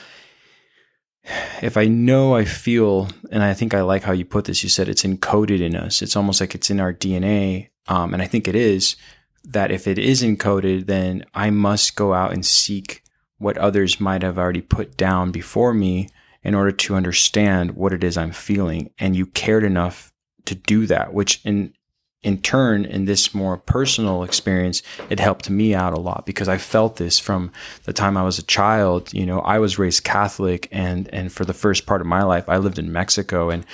[1.63, 4.69] if I know I feel, and I think I like how you put this, you
[4.69, 6.01] said it's encoded in us.
[6.01, 7.69] It's almost like it's in our DNA.
[7.89, 8.97] Um, and I think it is
[9.45, 13.03] that if it is encoded, then I must go out and seek
[13.39, 16.09] what others might have already put down before me
[16.43, 18.91] in order to understand what it is I'm feeling.
[18.99, 20.13] And you cared enough
[20.47, 21.75] to do that, which in
[22.23, 26.59] in turn, in this more personal experience, it helped me out a lot because I
[26.59, 27.51] felt this from
[27.85, 29.13] the time I was a child.
[29.15, 32.49] You know, I was raised Catholic, and and for the first part of my life,
[32.49, 33.65] I lived in Mexico, and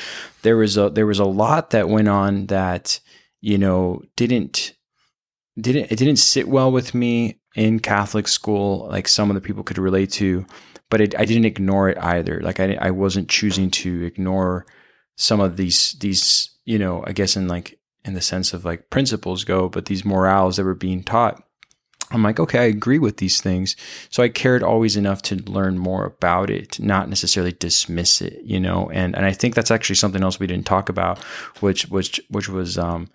[0.43, 3.01] there was a there was a lot that went on that
[3.41, 4.75] you know, didn't
[5.61, 9.63] didn't it didn't sit well with me in Catholic school, like some of the people
[9.63, 10.45] could relate to,
[10.91, 12.41] but it, I didn't ignore it either.
[12.41, 14.67] Like I, I wasn't choosing to ignore
[15.17, 18.89] some of these, these, you know, I guess in like, in the sense of like
[18.89, 21.43] principles go, but these morals that were being taught.
[22.13, 23.75] I'm like, okay, I agree with these things.
[24.11, 28.61] So I cared always enough to learn more about it, not necessarily dismiss it, you
[28.61, 28.89] know?
[28.91, 31.19] And, and I think that's actually something else we didn't talk about,
[31.61, 33.09] which, which, which was, um,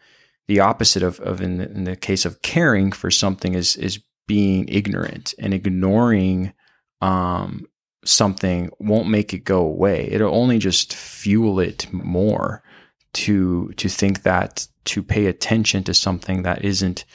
[0.47, 4.01] the opposite of, of in the, in the case of caring for something is, is
[4.27, 6.51] being ignorant and ignoring
[6.99, 7.65] um,
[8.03, 10.09] something won't make it go away.
[10.11, 12.61] It'll only just fuel it more
[13.13, 17.05] to to think that to pay attention to something that isn't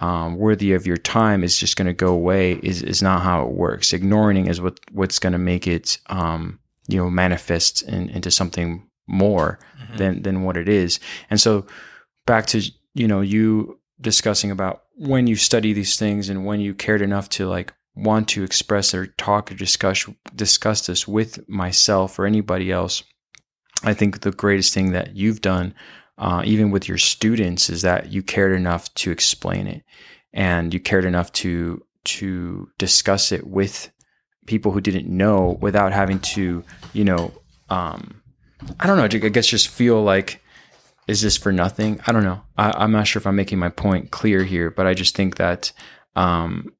[0.00, 3.42] um, worthy of your time is just going to go away is is not how
[3.42, 3.92] it works.
[3.92, 8.88] Ignoring is what what's going to make it um, you know manifest in, into something
[9.06, 9.96] more mm-hmm.
[9.96, 11.00] than than what it is.
[11.30, 11.66] And so
[12.26, 12.62] back to
[12.94, 17.28] you know you discussing about when you study these things and when you cared enough
[17.30, 22.70] to like want to express or talk or discuss discuss this with myself or anybody
[22.70, 23.02] else
[23.84, 25.74] i think the greatest thing that you've done
[26.18, 29.84] uh, even with your students is that you cared enough to explain it
[30.32, 33.90] and you cared enough to to discuss it with
[34.46, 37.32] people who didn't know without having to you know
[37.70, 38.20] um,
[38.80, 40.42] i don't know i guess just feel like
[41.08, 42.00] is this for nothing?
[42.06, 42.42] I don't know.
[42.58, 45.36] I, am not sure if I'm making my point clear here, but I just think
[45.36, 45.72] that
[46.14, 46.70] um,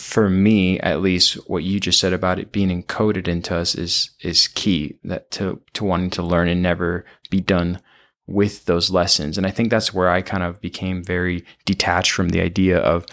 [0.00, 4.10] for me, at least, what you just said about it being encoded into us is
[4.20, 4.98] is key.
[5.04, 7.80] That to to wanting to learn and never be done
[8.26, 9.36] with those lessons.
[9.36, 13.06] And I think that's where I kind of became very detached from the idea of.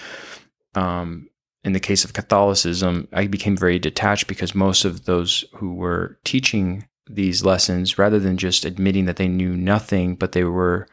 [0.76, 1.30] Um,
[1.64, 6.18] in the case of Catholicism, I became very detached because most of those who were
[6.24, 10.88] teaching these lessons rather than just admitting that they knew nothing, but they were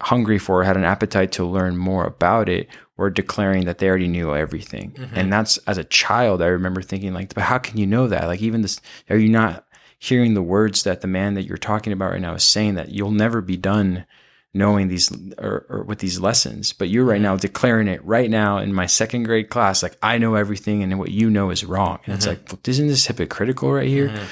[0.00, 2.68] hungry for, had an appetite to learn more about it,
[3.00, 4.92] were declaring that they already knew everything.
[4.92, 5.16] Mm-hmm.
[5.16, 8.26] And that's as a child, I remember thinking like, but how can you know that?
[8.26, 9.66] Like even this, are you not
[9.98, 12.90] hearing the words that the man that you're talking about right now is saying that
[12.90, 14.04] you'll never be done
[14.52, 17.24] knowing these or, or with these lessons, but you're right mm-hmm.
[17.24, 20.98] now declaring it right now in my second grade class, like I know everything and
[20.98, 22.00] what you know is wrong.
[22.04, 22.12] And mm-hmm.
[22.12, 24.08] it's like, well, isn't this hypocritical right here?
[24.08, 24.24] Mm-hmm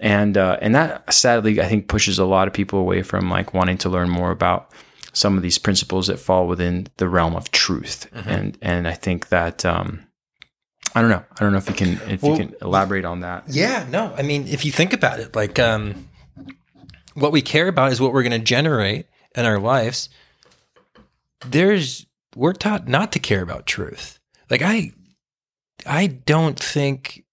[0.00, 3.54] and uh, and that sadly I think pushes a lot of people away from like
[3.54, 4.70] wanting to learn more about
[5.14, 8.28] some of these principles that fall within the realm of truth, mm-hmm.
[8.28, 10.06] and and I think that um,
[10.94, 13.20] I don't know I don't know if you can if well, you can elaborate on
[13.20, 13.44] that.
[13.48, 16.08] Yeah, no, I mean if you think about it, like um,
[17.14, 20.08] what we care about is what we're going to generate in our lives.
[21.46, 24.18] There's we're taught not to care about truth.
[24.50, 24.92] Like I
[25.86, 27.24] I don't think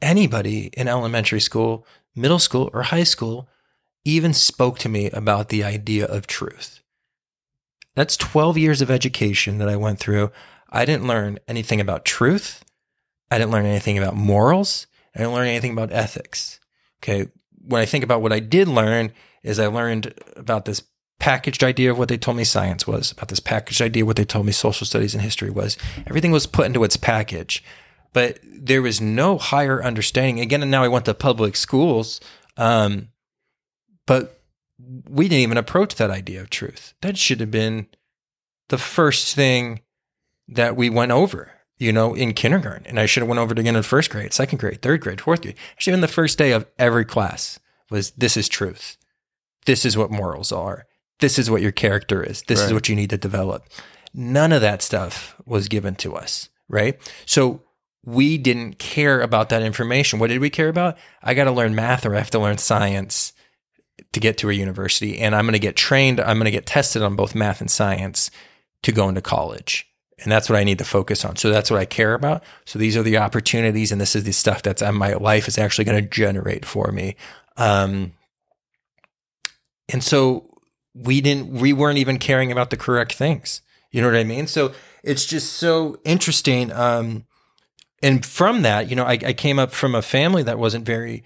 [0.00, 3.48] anybody in elementary school, middle school, or high school
[4.04, 6.75] even spoke to me about the idea of truth.
[7.96, 10.30] That's 12 years of education that I went through.
[10.70, 12.64] I didn't learn anything about truth.
[13.30, 14.86] I didn't learn anything about morals.
[15.14, 16.60] I didn't learn anything about ethics.
[17.02, 17.28] Okay.
[17.66, 20.84] When I think about what I did learn is I learned about this
[21.18, 24.24] packaged idea of what they told me science was, about this packaged idea what they
[24.24, 25.76] told me social studies and history was.
[26.06, 27.64] Everything was put into its package
[28.16, 30.40] but there was no higher understanding.
[30.40, 32.18] Again, and now I went to public schools,
[32.56, 33.08] um,
[34.06, 34.35] but
[34.78, 36.94] we didn't even approach that idea of truth.
[37.00, 37.88] That should have been
[38.68, 39.80] the first thing
[40.48, 42.86] that we went over, you know, in kindergarten.
[42.86, 45.20] And I should have went over it again in first grade, second grade, third grade,
[45.20, 45.56] fourth grade.
[45.78, 47.58] Should have been the first day of every class
[47.90, 48.96] was this is truth.
[49.64, 50.86] This is what morals are.
[51.20, 52.42] This is what your character is.
[52.42, 52.66] This right.
[52.66, 53.64] is what you need to develop.
[54.12, 56.98] None of that stuff was given to us, right?
[57.24, 57.62] So
[58.04, 60.18] we didn't care about that information.
[60.18, 60.96] What did we care about?
[61.22, 63.25] I got to learn math or I have to learn science
[64.16, 65.18] to get to a university.
[65.18, 67.70] And I'm going to get trained, I'm going to get tested on both math and
[67.70, 68.30] science
[68.82, 69.86] to go into college.
[70.18, 71.36] And that's what I need to focus on.
[71.36, 72.42] So that's what I care about.
[72.64, 75.84] So these are the opportunities, and this is the stuff that's my life is actually
[75.84, 77.16] going to generate for me.
[77.58, 78.14] Um,
[79.90, 80.48] and so
[80.94, 83.60] we didn't, we weren't even caring about the correct things.
[83.90, 84.46] You know what I mean?
[84.46, 84.72] So
[85.04, 86.72] it's just so interesting.
[86.72, 87.26] Um,
[88.02, 91.22] and from that, you know, I, I came up from a family that wasn't very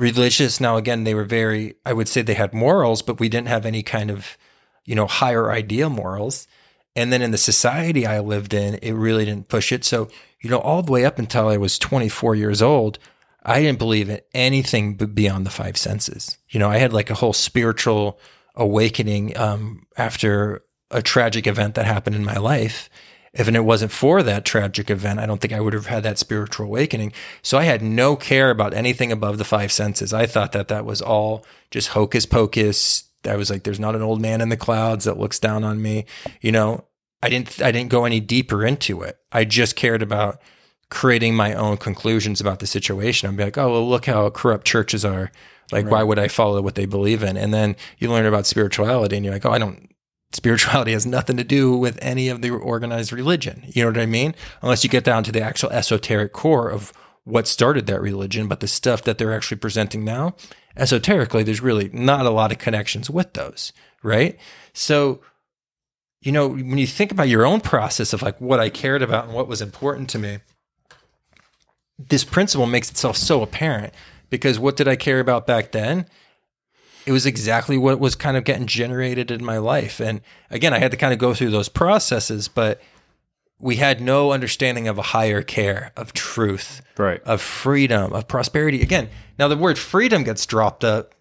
[0.00, 0.60] religious.
[0.60, 3.66] Now, again, they were very, I would say they had morals, but we didn't have
[3.66, 4.38] any kind of,
[4.84, 6.48] you know, higher ideal morals.
[6.96, 9.84] And then in the society I lived in, it really didn't push it.
[9.84, 10.08] So,
[10.40, 12.98] you know, all the way up until I was 24 years old,
[13.44, 16.38] I didn't believe in anything beyond the five senses.
[16.48, 18.18] You know, I had like a whole spiritual
[18.54, 22.88] awakening um, after a tragic event that happened in my life
[23.32, 26.18] if it wasn't for that tragic event, I don't think I would have had that
[26.18, 27.12] spiritual awakening.
[27.42, 30.12] So I had no care about anything above the five senses.
[30.12, 34.02] I thought that that was all just hocus pocus, I was like, there's not an
[34.02, 36.06] old man in the clouds that looks down on me.
[36.40, 36.84] You know,
[37.22, 39.18] I didn't, I didn't go any deeper into it.
[39.30, 40.40] I just cared about
[40.90, 43.28] creating my own conclusions about the situation.
[43.28, 45.30] I'd be like, oh, well, look how corrupt churches are.
[45.70, 45.92] Like, right.
[45.92, 47.36] why would I follow what they believe in?
[47.36, 49.88] And then you learn about spirituality and you're like, oh, I don't,
[50.32, 53.64] spirituality has nothing to do with any of the organized religion.
[53.66, 54.34] You know what I mean?
[54.62, 56.92] Unless you get down to the actual esoteric core of
[57.24, 60.34] what started that religion, but the stuff that they're actually presenting now,
[60.76, 63.72] esoterically, there's really not a lot of connections with those,
[64.02, 64.38] right?
[64.72, 65.20] So,
[66.22, 69.26] you know, when you think about your own process of like what I cared about
[69.26, 70.38] and what was important to me,
[71.98, 73.92] this principle makes itself so apparent
[74.30, 76.06] because what did I care about back then?
[77.06, 80.00] It was exactly what was kind of getting generated in my life.
[80.00, 80.20] And
[80.50, 82.80] again, I had to kind of go through those processes, but
[83.58, 87.22] we had no understanding of a higher care, of truth, right.
[87.24, 88.80] of freedom, of prosperity.
[88.82, 91.14] Again, now the word freedom gets dropped up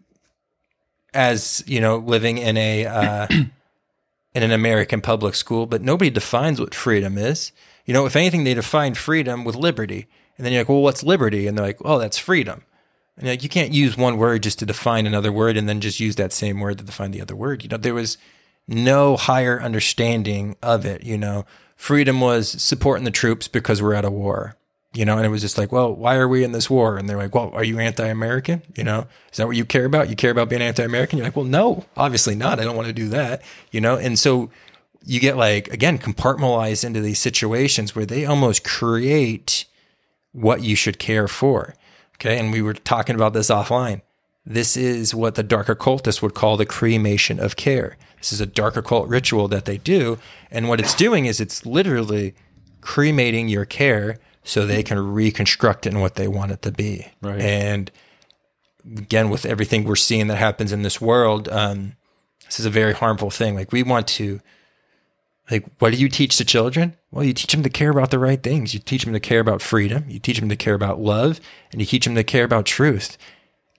[1.14, 3.28] as, you know, living in a uh,
[4.34, 7.52] in an American public school, but nobody defines what freedom is.
[7.86, 10.08] You know, if anything, they define freedom with liberty.
[10.38, 11.48] And then you're like, well, what's liberty?
[11.48, 12.64] And they're like, oh, that's freedom.
[13.20, 16.00] And like, you can't use one word just to define another word and then just
[16.00, 17.64] use that same word to define the other word.
[17.64, 18.18] You know, there was
[18.68, 21.04] no higher understanding of it.
[21.04, 21.46] You know,
[21.76, 24.56] freedom was supporting the troops because we're at a war.
[24.92, 26.98] You know, and it was just like, well, why are we in this war?
[26.98, 28.64] And they're like, well, are you anti-American?
[28.76, 30.10] You know, is that what you care about?
[30.10, 31.20] You care about being anti-American?
[31.20, 32.60] You're like, well, no, obviously not.
[32.60, 33.44] I don't want to do that.
[33.70, 34.50] You know, and so
[35.06, 39.66] you get like again compartmentalized into these situations where they almost create
[40.32, 41.76] what you should care for.
[42.20, 42.38] Okay.
[42.38, 44.02] And we were talking about this offline.
[44.46, 47.98] This is what the dark occultists would call the cremation of care.
[48.18, 50.18] This is a dark occult ritual that they do.
[50.50, 52.34] And what it's doing is it's literally
[52.82, 57.08] cremating your care so they can reconstruct it in what they want it to be.
[57.22, 57.40] Right.
[57.40, 57.92] And
[58.98, 61.96] again, with everything we're seeing that happens in this world, um,
[62.46, 63.56] this is a very harmful thing.
[63.56, 64.42] Like we want to
[65.50, 66.96] like, what do you teach the children?
[67.12, 68.74] Well, you teach them to care about the right things.
[68.74, 70.06] You teach them to care about freedom.
[70.08, 71.40] You teach them to care about love,
[71.72, 73.18] and you teach them to care about truth.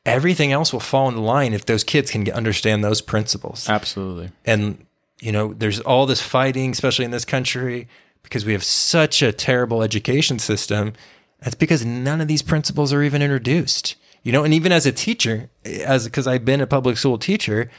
[0.04, 3.68] Everything else will fall into line if those kids can understand those principles.
[3.68, 4.30] Absolutely.
[4.44, 4.86] And
[5.20, 7.86] you know, there's all this fighting, especially in this country,
[8.22, 10.94] because we have such a terrible education system.
[11.40, 13.96] That's because none of these principles are even introduced.
[14.22, 17.70] You know, and even as a teacher, as because I've been a public school teacher,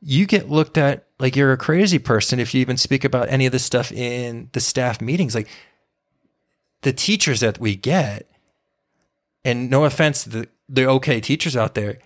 [0.00, 3.46] you get looked at like you're a crazy person if you even speak about any
[3.46, 5.34] of this stuff in the staff meetings.
[5.34, 5.48] Like
[6.82, 8.28] the teachers that we get,
[9.44, 11.98] and no offense to the, the okay teachers out there,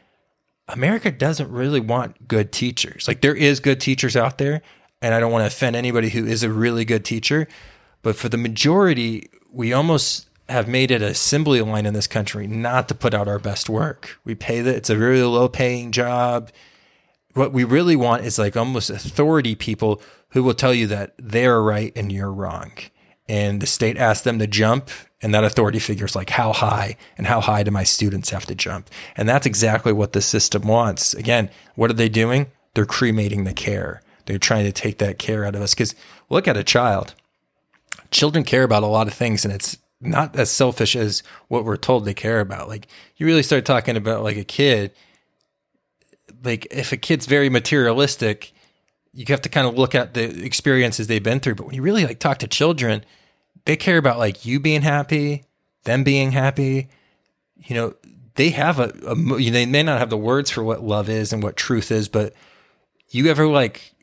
[0.68, 3.08] America doesn't really want good teachers.
[3.08, 4.62] Like there is good teachers out there,
[5.02, 7.48] and I don't want to offend anybody who is a really good teacher,
[8.02, 12.46] but for the majority, we almost have made it a assembly line in this country
[12.46, 14.18] not to put out our best work.
[14.24, 16.50] We pay that it's a really low paying job
[17.34, 21.62] what we really want is like almost authority people who will tell you that they're
[21.62, 22.72] right and you're wrong.
[23.28, 24.90] And the state asks them to jump,
[25.22, 28.44] and that authority figure is like, how high and how high do my students have
[28.46, 28.90] to jump?
[29.16, 31.14] And that's exactly what the system wants.
[31.14, 32.48] Again, what are they doing?
[32.74, 34.02] They're cremating the care.
[34.26, 35.74] They're trying to take that care out of us.
[35.74, 35.94] Because
[36.28, 37.14] look at a child.
[38.10, 41.76] Children care about a lot of things, and it's not as selfish as what we're
[41.76, 42.68] told they care about.
[42.68, 44.92] Like, you really start talking about like a kid
[46.42, 48.52] like if a kid's very materialistic,
[49.12, 51.56] you have to kind of look at the experiences they've been through.
[51.56, 53.04] But when you really like talk to children,
[53.64, 55.44] they care about like you being happy,
[55.84, 56.88] them being happy.
[57.56, 57.94] You know,
[58.36, 61.42] they have a, a they may not have the words for what love is and
[61.42, 62.34] what truth is, but
[63.08, 63.94] you ever like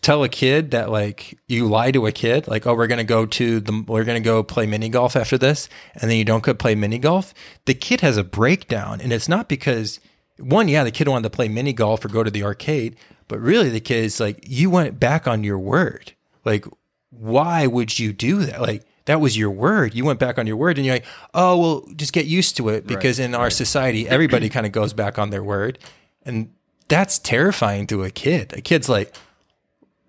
[0.00, 3.04] tell a kid that like you lie to a kid like oh we're going to
[3.04, 6.24] go to the we're going to go play mini golf after this and then you
[6.24, 9.98] don't go play mini golf the kid has a breakdown and it's not because
[10.42, 12.96] one, yeah, the kid wanted to play mini golf or go to the arcade,
[13.28, 16.12] but really the kid is like, you went back on your word.
[16.44, 16.66] Like,
[17.10, 18.60] why would you do that?
[18.60, 19.94] Like, that was your word.
[19.94, 22.68] You went back on your word and you're like, oh, well, just get used to
[22.68, 23.52] it because right, in our right.
[23.52, 25.78] society, everybody kind of goes back on their word.
[26.24, 26.52] And
[26.88, 28.52] that's terrifying to a kid.
[28.52, 29.14] A kid's like,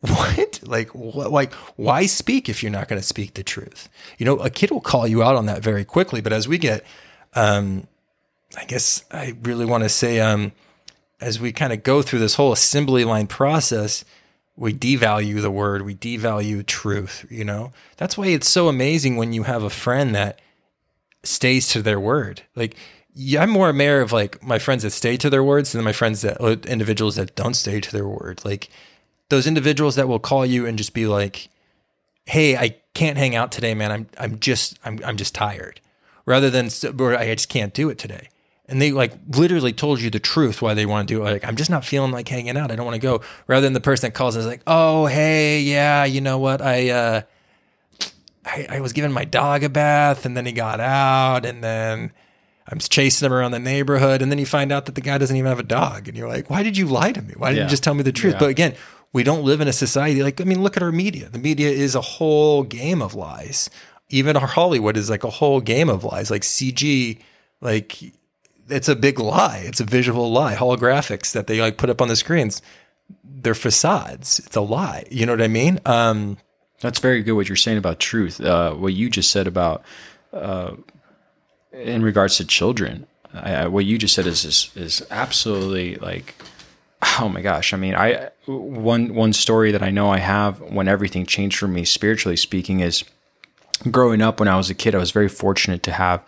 [0.01, 0.39] what?
[0.63, 3.89] Like, what, like, why speak if you're not going to speak the truth?
[4.17, 6.21] You know, a kid will call you out on that very quickly.
[6.21, 6.86] But as we get,
[7.34, 7.86] um,
[8.58, 10.51] I guess I really want to say, um,
[11.20, 14.04] as we kind of go through this whole assembly line process,
[14.56, 17.72] we devalue the word, we devalue truth, you know?
[17.97, 20.39] That's why it's so amazing when you have a friend that
[21.24, 22.43] stays to their word.
[22.56, 22.76] Like,
[23.16, 25.93] yeah, I'm more aware of like my friends that stay to their words than my
[25.93, 28.41] friends that individuals that don't stay to their word.
[28.43, 28.70] Like
[29.30, 31.49] those individuals that will call you and just be like,
[32.26, 33.91] "Hey, I can't hang out today, man.
[33.91, 35.80] I'm I'm just I'm I'm just tired."
[36.26, 38.30] Rather than I just can't do it today
[38.70, 41.32] and they like literally told you the truth why they want to do it.
[41.32, 42.72] Like, I'm just not feeling like hanging out.
[42.72, 43.22] I don't want to go.
[43.47, 46.61] Rather than the person that calls and is like, oh, hey, yeah, you know what?
[46.61, 47.22] I, uh,
[48.45, 52.11] I, I was giving my dog a bath and then he got out and then
[52.68, 54.22] I'm chasing him around the neighborhood.
[54.22, 56.07] And then you find out that the guy doesn't even have a dog.
[56.07, 57.34] And you're like, why did you lie to me?
[57.38, 57.64] Why didn't Yeah.
[57.66, 58.34] you just tell me the truth?
[58.34, 58.39] Yeah.
[58.39, 58.76] But again,
[59.11, 61.30] we don't live in a society like, I mean, look at our media.
[61.30, 63.70] The media is a whole game of lies.
[64.09, 66.32] Even our Hollywood is like a whole game of lies.
[66.32, 67.20] Like CG,
[67.61, 67.99] like
[68.70, 69.64] it's a big lie.
[69.66, 70.55] It's a visual lie.
[70.55, 72.61] Holographics that they like put up on the screens,
[73.24, 74.39] they're facades.
[74.39, 75.05] It's a lie.
[75.09, 75.80] You know what I mean?
[75.86, 76.38] Um,
[76.82, 78.39] That's very good what you're saying about truth.
[78.41, 79.84] Uh, what you just said about
[80.32, 80.76] uh,
[81.72, 83.07] in regards to children.
[83.34, 86.36] I, I, what you just said is, is is absolutely like
[87.20, 87.74] oh my gosh.
[87.74, 91.68] I mean, I one one story that I know I have when everything changed for
[91.68, 93.03] me spiritually speaking is
[93.89, 94.95] growing up when I was a kid.
[94.95, 96.24] I was very fortunate to have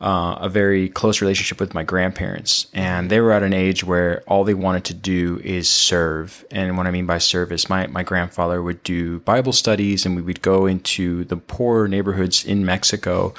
[0.00, 4.22] uh, a very close relationship with my grandparents, and they were at an age where
[4.28, 6.44] all they wanted to do is serve.
[6.52, 10.22] And what I mean by service, my my grandfather would do Bible studies, and we
[10.22, 13.34] would go into the poor neighborhoods in Mexico,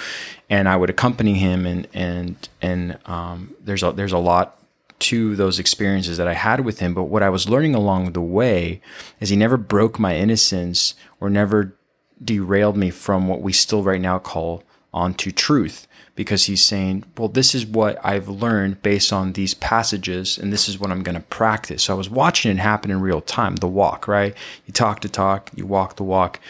[0.49, 1.65] and I would accompany him.
[1.65, 4.57] And and and um, there's a there's a lot
[4.99, 6.93] to those experiences that I had with him.
[6.93, 8.81] But what I was learning along the way
[9.21, 11.73] is he never broke my innocence or never
[12.21, 15.87] derailed me from what we still right now call onto truth
[16.19, 20.67] because he's saying, well, this is what I've learned based on these passages, and this
[20.67, 21.83] is what I'm going to practice.
[21.83, 24.35] So I was watching it happen in real time, the walk, right?
[24.65, 26.41] You talk to talk, you walk the walk.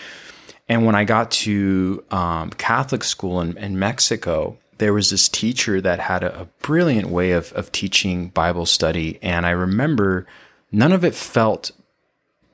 [0.68, 5.80] And when I got to um, Catholic school in, in Mexico, there was this teacher
[5.82, 9.20] that had a, a brilliant way of, of teaching Bible study.
[9.22, 10.26] And I remember
[10.72, 11.70] none of it felt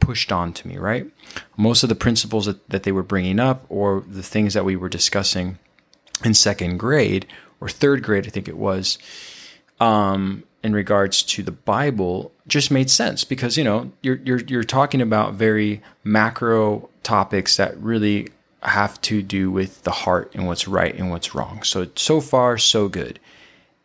[0.01, 1.09] pushed on to me, right?
[1.55, 4.75] Most of the principles that, that they were bringing up or the things that we
[4.75, 5.59] were discussing
[6.23, 7.25] in second grade
[7.59, 8.97] or third grade, I think it was,
[9.79, 14.63] um, in regards to the Bible, just made sense because you know you're you're you're
[14.63, 18.29] talking about very macro topics that really
[18.63, 21.61] have to do with the heart and what's right and what's wrong.
[21.63, 23.19] So so far so good,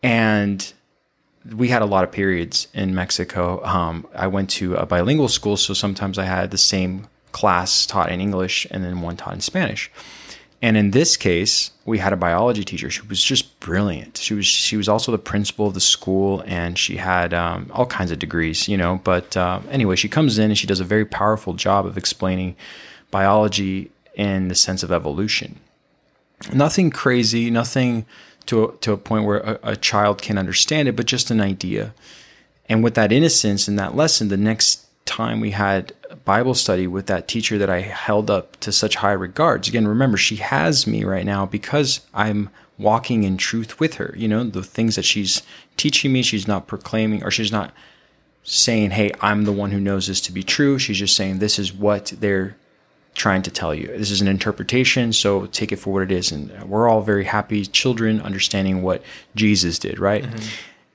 [0.02, 0.72] and
[1.54, 3.64] we had a lot of periods in Mexico.
[3.64, 8.10] Um, I went to a bilingual school, so sometimes I had the same class taught
[8.10, 9.90] in English and then one taught in Spanish.
[10.62, 12.90] And in this case, we had a biology teacher.
[12.90, 14.18] She was just brilliant.
[14.18, 17.86] She was she was also the principal of the school, and she had um, all
[17.86, 19.00] kinds of degrees, you know.
[19.02, 22.56] But uh, anyway, she comes in and she does a very powerful job of explaining
[23.10, 25.60] biology in the sense of evolution.
[26.52, 28.04] Nothing crazy, nothing
[28.46, 31.40] to a, to a point where a, a child can understand it, but just an
[31.40, 31.94] idea.
[32.68, 35.92] And with that innocence and that lesson, the next time we had
[36.24, 39.68] Bible study with that teacher that I held up to such high regards.
[39.68, 44.14] Again, remember, she has me right now because I'm walking in truth with her.
[44.16, 45.42] You know, the things that she's
[45.76, 47.72] teaching me, she's not proclaiming or she's not
[48.42, 50.78] saying, Hey, I'm the one who knows this to be true.
[50.78, 52.56] She's just saying, This is what they're
[53.14, 53.86] trying to tell you.
[53.88, 56.32] This is an interpretation, so take it for what it is.
[56.32, 59.02] And we're all very happy children understanding what
[59.34, 60.24] Jesus did, right?
[60.24, 60.48] Mm-hmm.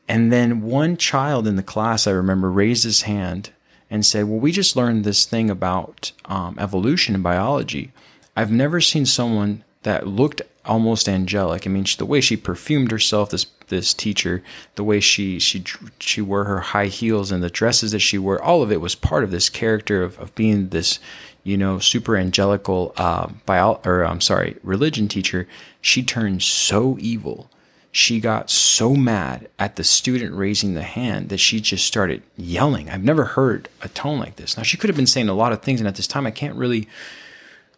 [0.08, 3.52] And then one child in the class, I remember, raised his hand
[3.90, 7.92] and said, Well, we just learned this thing about um, evolution and biology.
[8.36, 11.66] I've never seen someone that looked almost angelic.
[11.66, 14.44] I mean, she, the way she perfumed herself, this this teacher,
[14.76, 15.64] the way she she
[16.00, 18.96] she wore her high heels and the dresses that she wore, all of it was
[18.96, 21.00] part of this character of, of being this,
[21.44, 25.48] you know, super angelical uh, bio or I'm sorry, religion teacher.
[25.82, 27.50] She turned so evil
[27.96, 32.90] she got so mad at the student raising the hand that she just started yelling.
[32.90, 34.58] I've never heard a tone like this.
[34.58, 36.32] Now, she could have been saying a lot of things, and at this time, I
[36.32, 36.90] can't really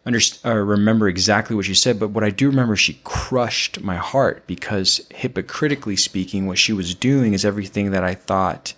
[0.04, 4.44] uh, remember exactly what she said, but what I do remember, she crushed my heart
[4.48, 8.74] because, hypocritically speaking, what she was doing is everything that I thought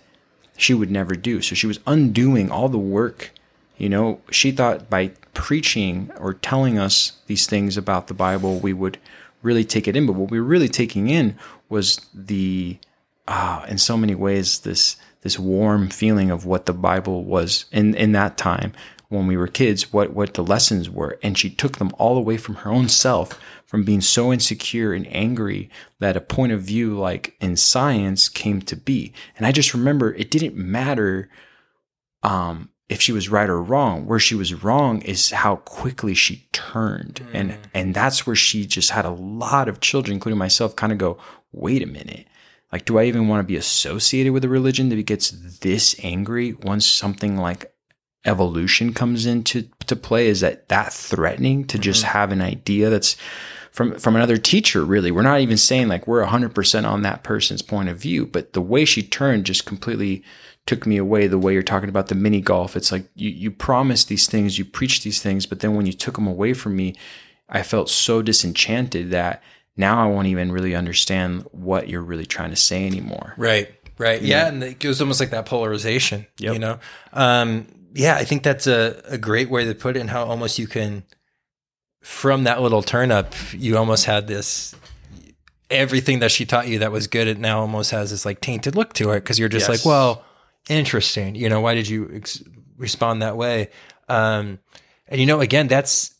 [0.57, 1.41] she would never do.
[1.41, 3.31] So she was undoing all the work.
[3.79, 8.73] You know, she thought by preaching or telling us these things about the Bible, we
[8.73, 8.99] would
[9.41, 10.05] really take it in.
[10.05, 11.37] But what we were really taking in
[11.69, 12.77] was the,
[13.27, 17.95] ah, in so many ways, this this warm feeling of what the Bible was in
[17.95, 18.73] in that time
[19.11, 22.37] when we were kids, what what the lessons were, and she took them all away
[22.37, 25.69] from her own self, from being so insecure and angry
[25.99, 29.13] that a point of view like in science came to be.
[29.37, 31.29] And I just remember it didn't matter
[32.23, 34.05] um, if she was right or wrong.
[34.05, 37.35] Where she was wrong is how quickly she turned, hmm.
[37.35, 40.97] and and that's where she just had a lot of children, including myself, kind of
[40.97, 41.17] go,
[41.53, 42.27] wait a minute.
[42.71, 46.53] Like, do I even want to be associated with a religion that gets this angry
[46.53, 47.73] once something like
[48.25, 50.27] evolution comes into to play?
[50.27, 51.83] Is that that threatening to hmm.
[51.83, 53.15] just have an idea that's
[53.71, 57.61] from from another teacher really we're not even saying like we're 100% on that person's
[57.61, 60.21] point of view but the way she turned just completely
[60.67, 63.49] took me away the way you're talking about the mini golf it's like you you
[63.51, 66.75] promise these things you preach these things but then when you took them away from
[66.75, 66.95] me
[67.49, 69.41] i felt so disenchanted that
[69.75, 73.69] now i won't even really understand what you're really trying to say anymore Right.
[73.97, 74.21] Right.
[74.21, 74.47] Yeah.
[74.47, 76.53] And it was almost like that polarization, Yep.
[76.53, 76.79] you know?
[77.13, 80.57] Um, yeah, I think that's a, a great way to put it and how almost
[80.57, 81.03] you can,
[82.01, 84.73] from that little turn up, you almost had this,
[85.69, 88.75] everything that she taught you that was good, it now almost has this like tainted
[88.75, 89.23] look to it.
[89.23, 89.85] Cause you're just Yes.
[89.85, 90.23] like, well,
[90.69, 91.35] interesting.
[91.35, 92.43] You know, why did you ex-
[92.77, 93.69] respond that way?
[94.09, 94.59] Um,
[95.07, 96.15] and you know, again, that's,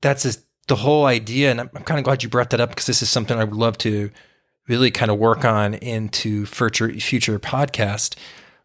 [0.00, 1.50] that's just the whole idea.
[1.50, 3.44] And I'm, I'm kind of glad you brought that up because this is something I
[3.44, 4.10] would love to
[4.68, 8.14] really kind of work on into future future podcast.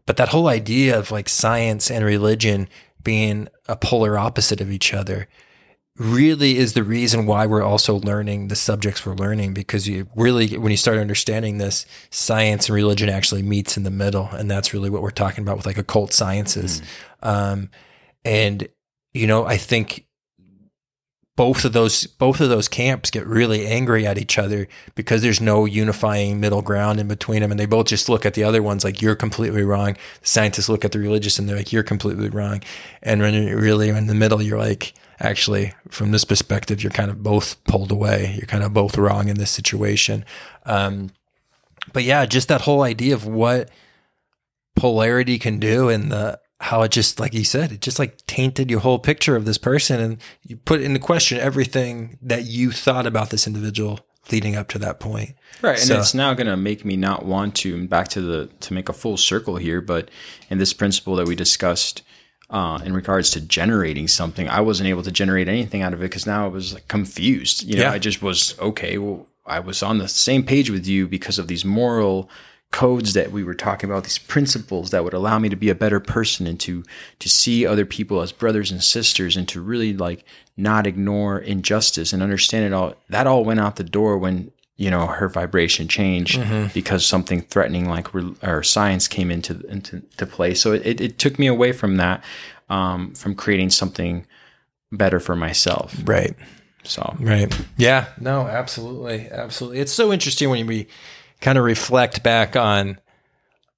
[0.06, 2.70] But that whole idea of like science and religion
[3.04, 5.28] being a polar opposite of each other
[5.98, 10.58] really is the reason why we're also learning the subjects we're learning because you really
[10.58, 14.74] when you start understanding this science and religion actually meets in the middle and that's
[14.74, 16.82] really what we're talking about with like occult sciences.
[17.24, 17.70] Um,
[18.26, 18.68] and
[19.14, 20.06] you know i think
[21.36, 25.42] both of those both of those camps get really angry at each other because there's
[25.42, 28.64] no unifying middle ground in between them and they both just look at the other
[28.64, 29.98] ones like you're completely wrong.
[30.22, 32.62] The scientists look at the religious and they're like you're completely wrong.
[33.04, 37.10] And when you're really in the middle you're like actually from this perspective you're kind
[37.10, 40.26] of both pulled away you're kind of both wrong in this situation
[40.66, 41.10] um,
[41.94, 43.70] but yeah just that whole idea of what
[44.76, 48.70] polarity can do and the how it just like you said it just like tainted
[48.72, 53.06] your whole picture of this person and you put into question everything that you thought
[53.06, 54.00] about this individual
[54.32, 57.26] leading up to that point Right, and So- it's now going to make me not
[57.26, 57.74] want to.
[57.74, 60.12] And back to the to make a full circle here, but
[60.50, 62.02] in this principle that we discussed
[62.50, 66.04] uh, in regards to generating something, I wasn't able to generate anything out of it
[66.04, 67.64] because now I was like confused.
[67.64, 67.92] You know, Yeah.
[67.92, 68.98] I just was okay.
[68.98, 72.30] Well, I was on the same page with you because of these moral
[72.72, 75.76] codes that we were talking about, these principles that would allow me to be a
[75.76, 76.84] better person and to
[77.20, 80.26] to see other people as brothers and sisters and to really like
[80.58, 82.94] not ignore injustice and understand it all.
[83.10, 86.40] That all went out the door when you know her vibration changed
[86.74, 90.54] because something threatening like re- or science came into into to play.
[90.54, 92.24] So it, it, it took me away from that,
[92.70, 94.26] um, from creating something
[94.92, 95.96] better for myself.
[96.06, 96.36] right
[96.84, 97.54] So Right.
[97.78, 98.08] Yeah.
[98.20, 99.30] No, absolutely.
[99.32, 99.80] Absolutely.
[99.80, 100.88] It's so interesting when we
[101.42, 103.00] kind of reflect back on,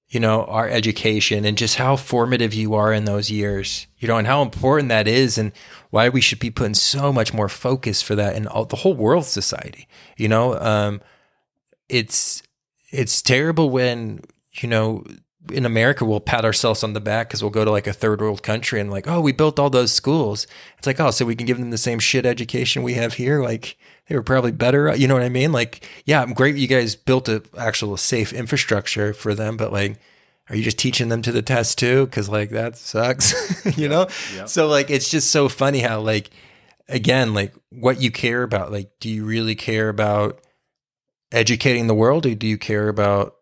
[0.09, 4.17] you know, our education and just how formative you are in those years, you know,
[4.17, 5.51] and how important that is and
[5.89, 8.93] why we should be putting so much more focus for that in all, the whole
[8.93, 9.87] world society.
[10.17, 11.01] You know, um,
[11.89, 12.43] it's,
[12.91, 14.21] it's terrible when,
[14.53, 15.03] you know,
[15.51, 18.21] in America, we'll pat ourselves on the back because we'll go to like a third
[18.21, 20.47] world country and like, oh, we built all those schools.
[20.77, 23.41] It's like, oh, so we can give them the same shit education we have here.
[23.41, 23.77] Like
[24.07, 24.93] they were probably better.
[24.95, 25.51] You know what I mean?
[25.51, 26.55] Like, yeah, I'm great.
[26.55, 29.99] You guys built a actual safe infrastructure for them, but like,
[30.49, 32.07] are you just teaching them to the test too?
[32.07, 33.33] Cause like that sucks,
[33.77, 34.07] you know?
[34.45, 36.29] So like, it's just so funny how like,
[36.87, 40.41] again, like what you care about, like, do you really care about
[41.31, 43.35] educating the world or do you care about,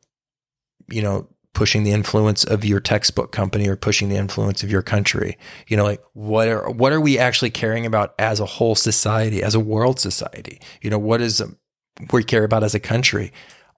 [0.90, 4.82] you know, pushing the influence of your textbook company or pushing the influence of your
[4.82, 5.38] country?
[5.68, 9.42] You know like what are what are we actually caring about as a whole society
[9.42, 10.60] as a world society?
[10.82, 11.58] You know what is um,
[12.12, 13.32] we care about as a country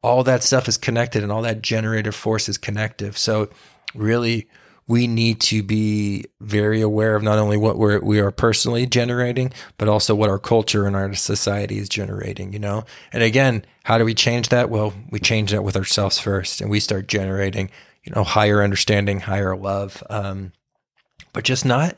[0.08, 3.18] all that stuff is connected and all that generative force is connective.
[3.18, 3.50] So
[3.94, 4.48] really
[4.88, 9.52] we need to be very aware of not only what we're we are personally generating
[9.78, 12.86] but also what our culture and our society is generating you know?
[13.12, 14.70] And again how do we change that?
[14.70, 17.70] Well we change that with ourselves first and we start generating
[18.04, 20.54] you know higher understanding higher love um
[21.34, 21.96] but just not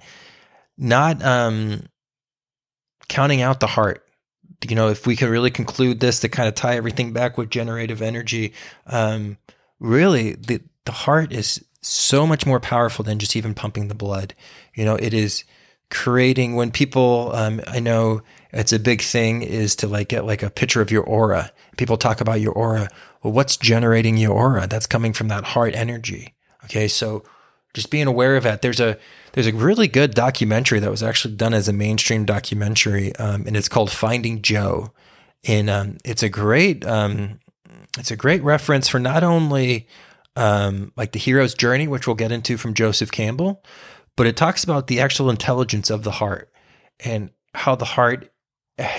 [0.80, 1.84] not um
[3.08, 4.09] counting out the heart
[4.68, 7.50] you know if we can really conclude this to kind of tie everything back with
[7.50, 8.54] generative energy
[8.88, 9.38] um
[9.80, 14.34] really the the heart is so much more powerful than just even pumping the blood.
[14.76, 15.44] You know it is
[15.90, 18.22] creating when people um, i know
[18.52, 21.52] it's a big thing is to like get like a picture of your aura.
[21.78, 22.90] People talk about your aura.
[23.24, 24.68] Well what's generating your aura?
[24.68, 26.36] That's coming from that heart energy.
[26.66, 27.24] Okay so
[27.74, 28.62] just being aware of that.
[28.62, 28.98] There's a
[29.34, 33.56] there's a really good documentary that was actually done as a mainstream documentary um, and
[33.56, 34.92] it's called finding joe
[35.46, 37.40] and um, it's a great um,
[37.98, 39.88] it's a great reference for not only
[40.36, 43.64] um, like the hero's journey, which we'll get into from Joseph Campbell,
[44.16, 46.52] but it talks about the actual intelligence of the heart
[47.04, 48.32] and how the heart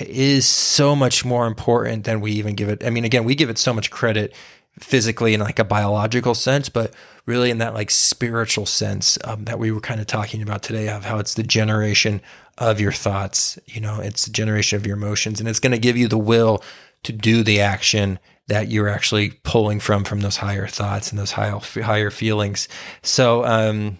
[0.00, 2.84] is so much more important than we even give it.
[2.84, 4.34] I mean, again, we give it so much credit
[4.78, 6.94] physically in like a biological sense, but
[7.26, 10.88] really in that like spiritual sense um, that we were kind of talking about today
[10.88, 12.20] of how it's the generation
[12.58, 13.58] of your thoughts.
[13.66, 16.18] You know, it's the generation of your emotions, and it's going to give you the
[16.18, 16.62] will
[17.02, 18.18] to do the action
[18.48, 22.68] that you're actually pulling from from those higher thoughts and those higher higher feelings.
[23.02, 23.98] So, um,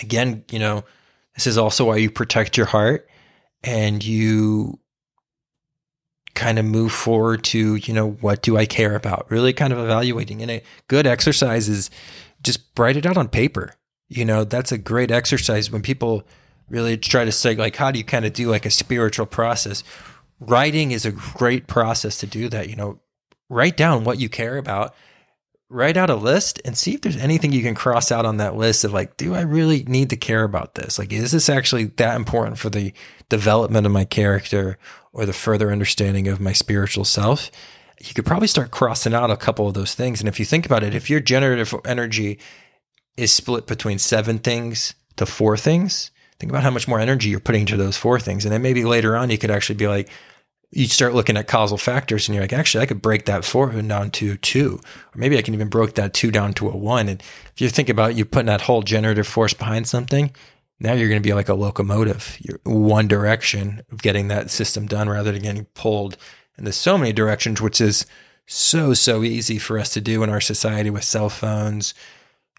[0.00, 0.84] again, you know,
[1.34, 3.08] this is also why you protect your heart
[3.64, 4.78] and you
[6.38, 9.28] kind of move forward to, you know, what do I care about?
[9.28, 10.40] Really kind of evaluating.
[10.40, 11.90] And a good exercise is
[12.42, 13.74] just write it out on paper.
[14.08, 16.22] You know, that's a great exercise when people
[16.70, 19.82] really try to say, like, how do you kind of do like a spiritual process?
[20.38, 22.70] Writing is a great process to do that.
[22.70, 23.00] You know,
[23.50, 24.94] write down what you care about
[25.70, 28.56] write out a list and see if there's anything you can cross out on that
[28.56, 30.98] list of like, do I really need to care about this?
[30.98, 32.92] Like, is this actually that important for the
[33.28, 34.78] development of my character
[35.12, 37.50] or the further understanding of my spiritual self?
[38.00, 40.20] You could probably start crossing out a couple of those things.
[40.20, 42.38] And if you think about it, if your generative energy
[43.16, 47.40] is split between seven things to four things, think about how much more energy you're
[47.40, 48.44] putting into those four things.
[48.44, 50.08] And then maybe later on, you could actually be like,
[50.70, 53.70] you start looking at causal factors and you're like, actually, I could break that four
[53.72, 54.80] down to two,
[55.14, 57.08] or maybe I can even break that two down to a one.
[57.08, 57.22] And
[57.54, 60.30] if you think about you putting that whole generative force behind something,
[60.80, 62.36] now you're going to be like a locomotive.
[62.40, 66.16] You're one direction of getting that system done rather than getting pulled
[66.56, 68.06] in so many directions, which is
[68.46, 71.94] so, so easy for us to do in our society with cell phones,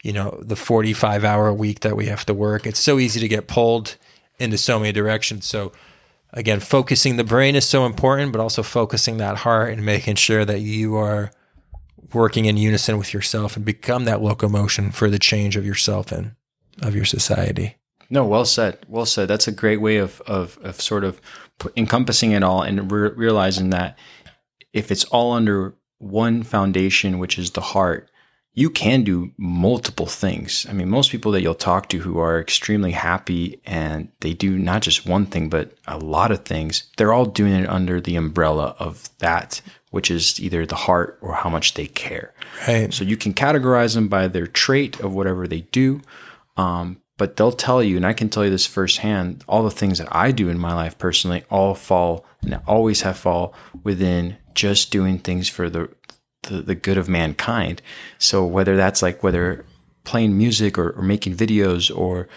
[0.03, 2.65] you know, the 45 hour week that we have to work.
[2.65, 3.97] It's so easy to get pulled
[4.37, 5.45] into so many directions.
[5.45, 5.71] So,
[6.31, 10.45] again, focusing the brain is so important, but also focusing that heart and making sure
[10.45, 11.31] that you are
[12.13, 16.35] working in unison with yourself and become that locomotion for the change of yourself and
[16.81, 17.78] of your society.
[18.09, 18.79] No, well said.
[18.87, 19.27] Well said.
[19.27, 21.21] That's a great way of of, of sort of
[21.75, 23.97] encompassing it all and re- realizing that
[24.73, 28.09] if it's all under one foundation, which is the heart,
[28.53, 30.65] you can do multiple things.
[30.67, 34.57] I mean, most people that you'll talk to who are extremely happy and they do
[34.57, 38.15] not just one thing, but a lot of things, they're all doing it under the
[38.15, 42.33] umbrella of that, which is either the heart or how much they care.
[42.67, 42.93] Right.
[42.93, 46.01] So you can categorize them by their trait of whatever they do.
[46.57, 49.99] Um, but they'll tell you, and I can tell you this firsthand, all the things
[49.99, 53.53] that I do in my life personally all fall and always have fall
[53.83, 55.89] within just doing things for the
[56.43, 57.81] the, the good of mankind.
[58.17, 59.65] So whether that's like whether
[60.05, 62.29] playing music or, or making videos or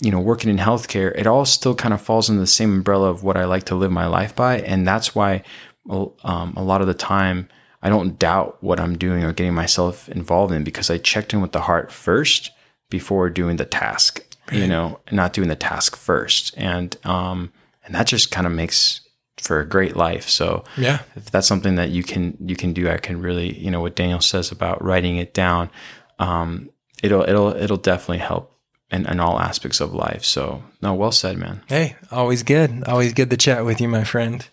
[0.00, 3.10] you know working in healthcare, it all still kind of falls in the same umbrella
[3.10, 5.42] of what I like to live my life by, and that's why
[5.90, 7.48] um, a lot of the time
[7.82, 11.42] I don't doubt what I'm doing or getting myself involved in because I checked in
[11.42, 12.50] with the heart first
[12.92, 14.24] before doing the task.
[14.50, 17.52] You know, not doing the task first, and um,
[17.86, 19.00] and that just kind of makes
[19.40, 20.28] for a great life.
[20.28, 23.70] So yeah, if that's something that you can you can do, I can really you
[23.70, 25.70] know what Daniel says about writing it down.
[26.18, 26.68] Um,
[27.02, 28.54] it'll it'll it'll definitely help
[28.90, 30.22] in, in all aspects of life.
[30.22, 31.62] So no, well said, man.
[31.66, 34.46] Hey, always good, always good to chat with you, my friend.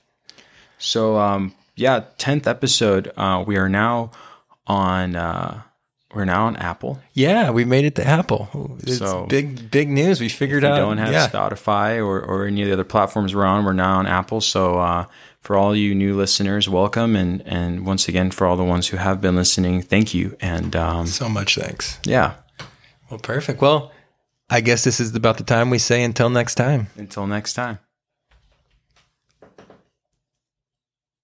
[0.77, 3.11] So um, yeah, tenth episode.
[3.17, 4.11] Uh, we are now
[4.65, 5.17] on.
[5.17, 5.63] Uh,
[6.13, 6.99] we're now on Apple.
[7.13, 8.77] Yeah, we made it to Apple.
[8.79, 10.19] It's so big, big news.
[10.19, 10.77] We figured out.
[10.77, 11.29] Don't have yeah.
[11.29, 13.63] Spotify or, or any of the other platforms we're on.
[13.63, 14.41] We're now on Apple.
[14.41, 15.05] So uh,
[15.41, 18.97] for all you new listeners, welcome, and and once again for all the ones who
[18.97, 20.35] have been listening, thank you.
[20.41, 21.99] And um, so much thanks.
[22.03, 22.35] Yeah.
[23.11, 23.61] Well, perfect.
[23.61, 23.91] Well,
[24.49, 26.87] I guess this is about the time we say until next time.
[26.95, 27.79] Until next time.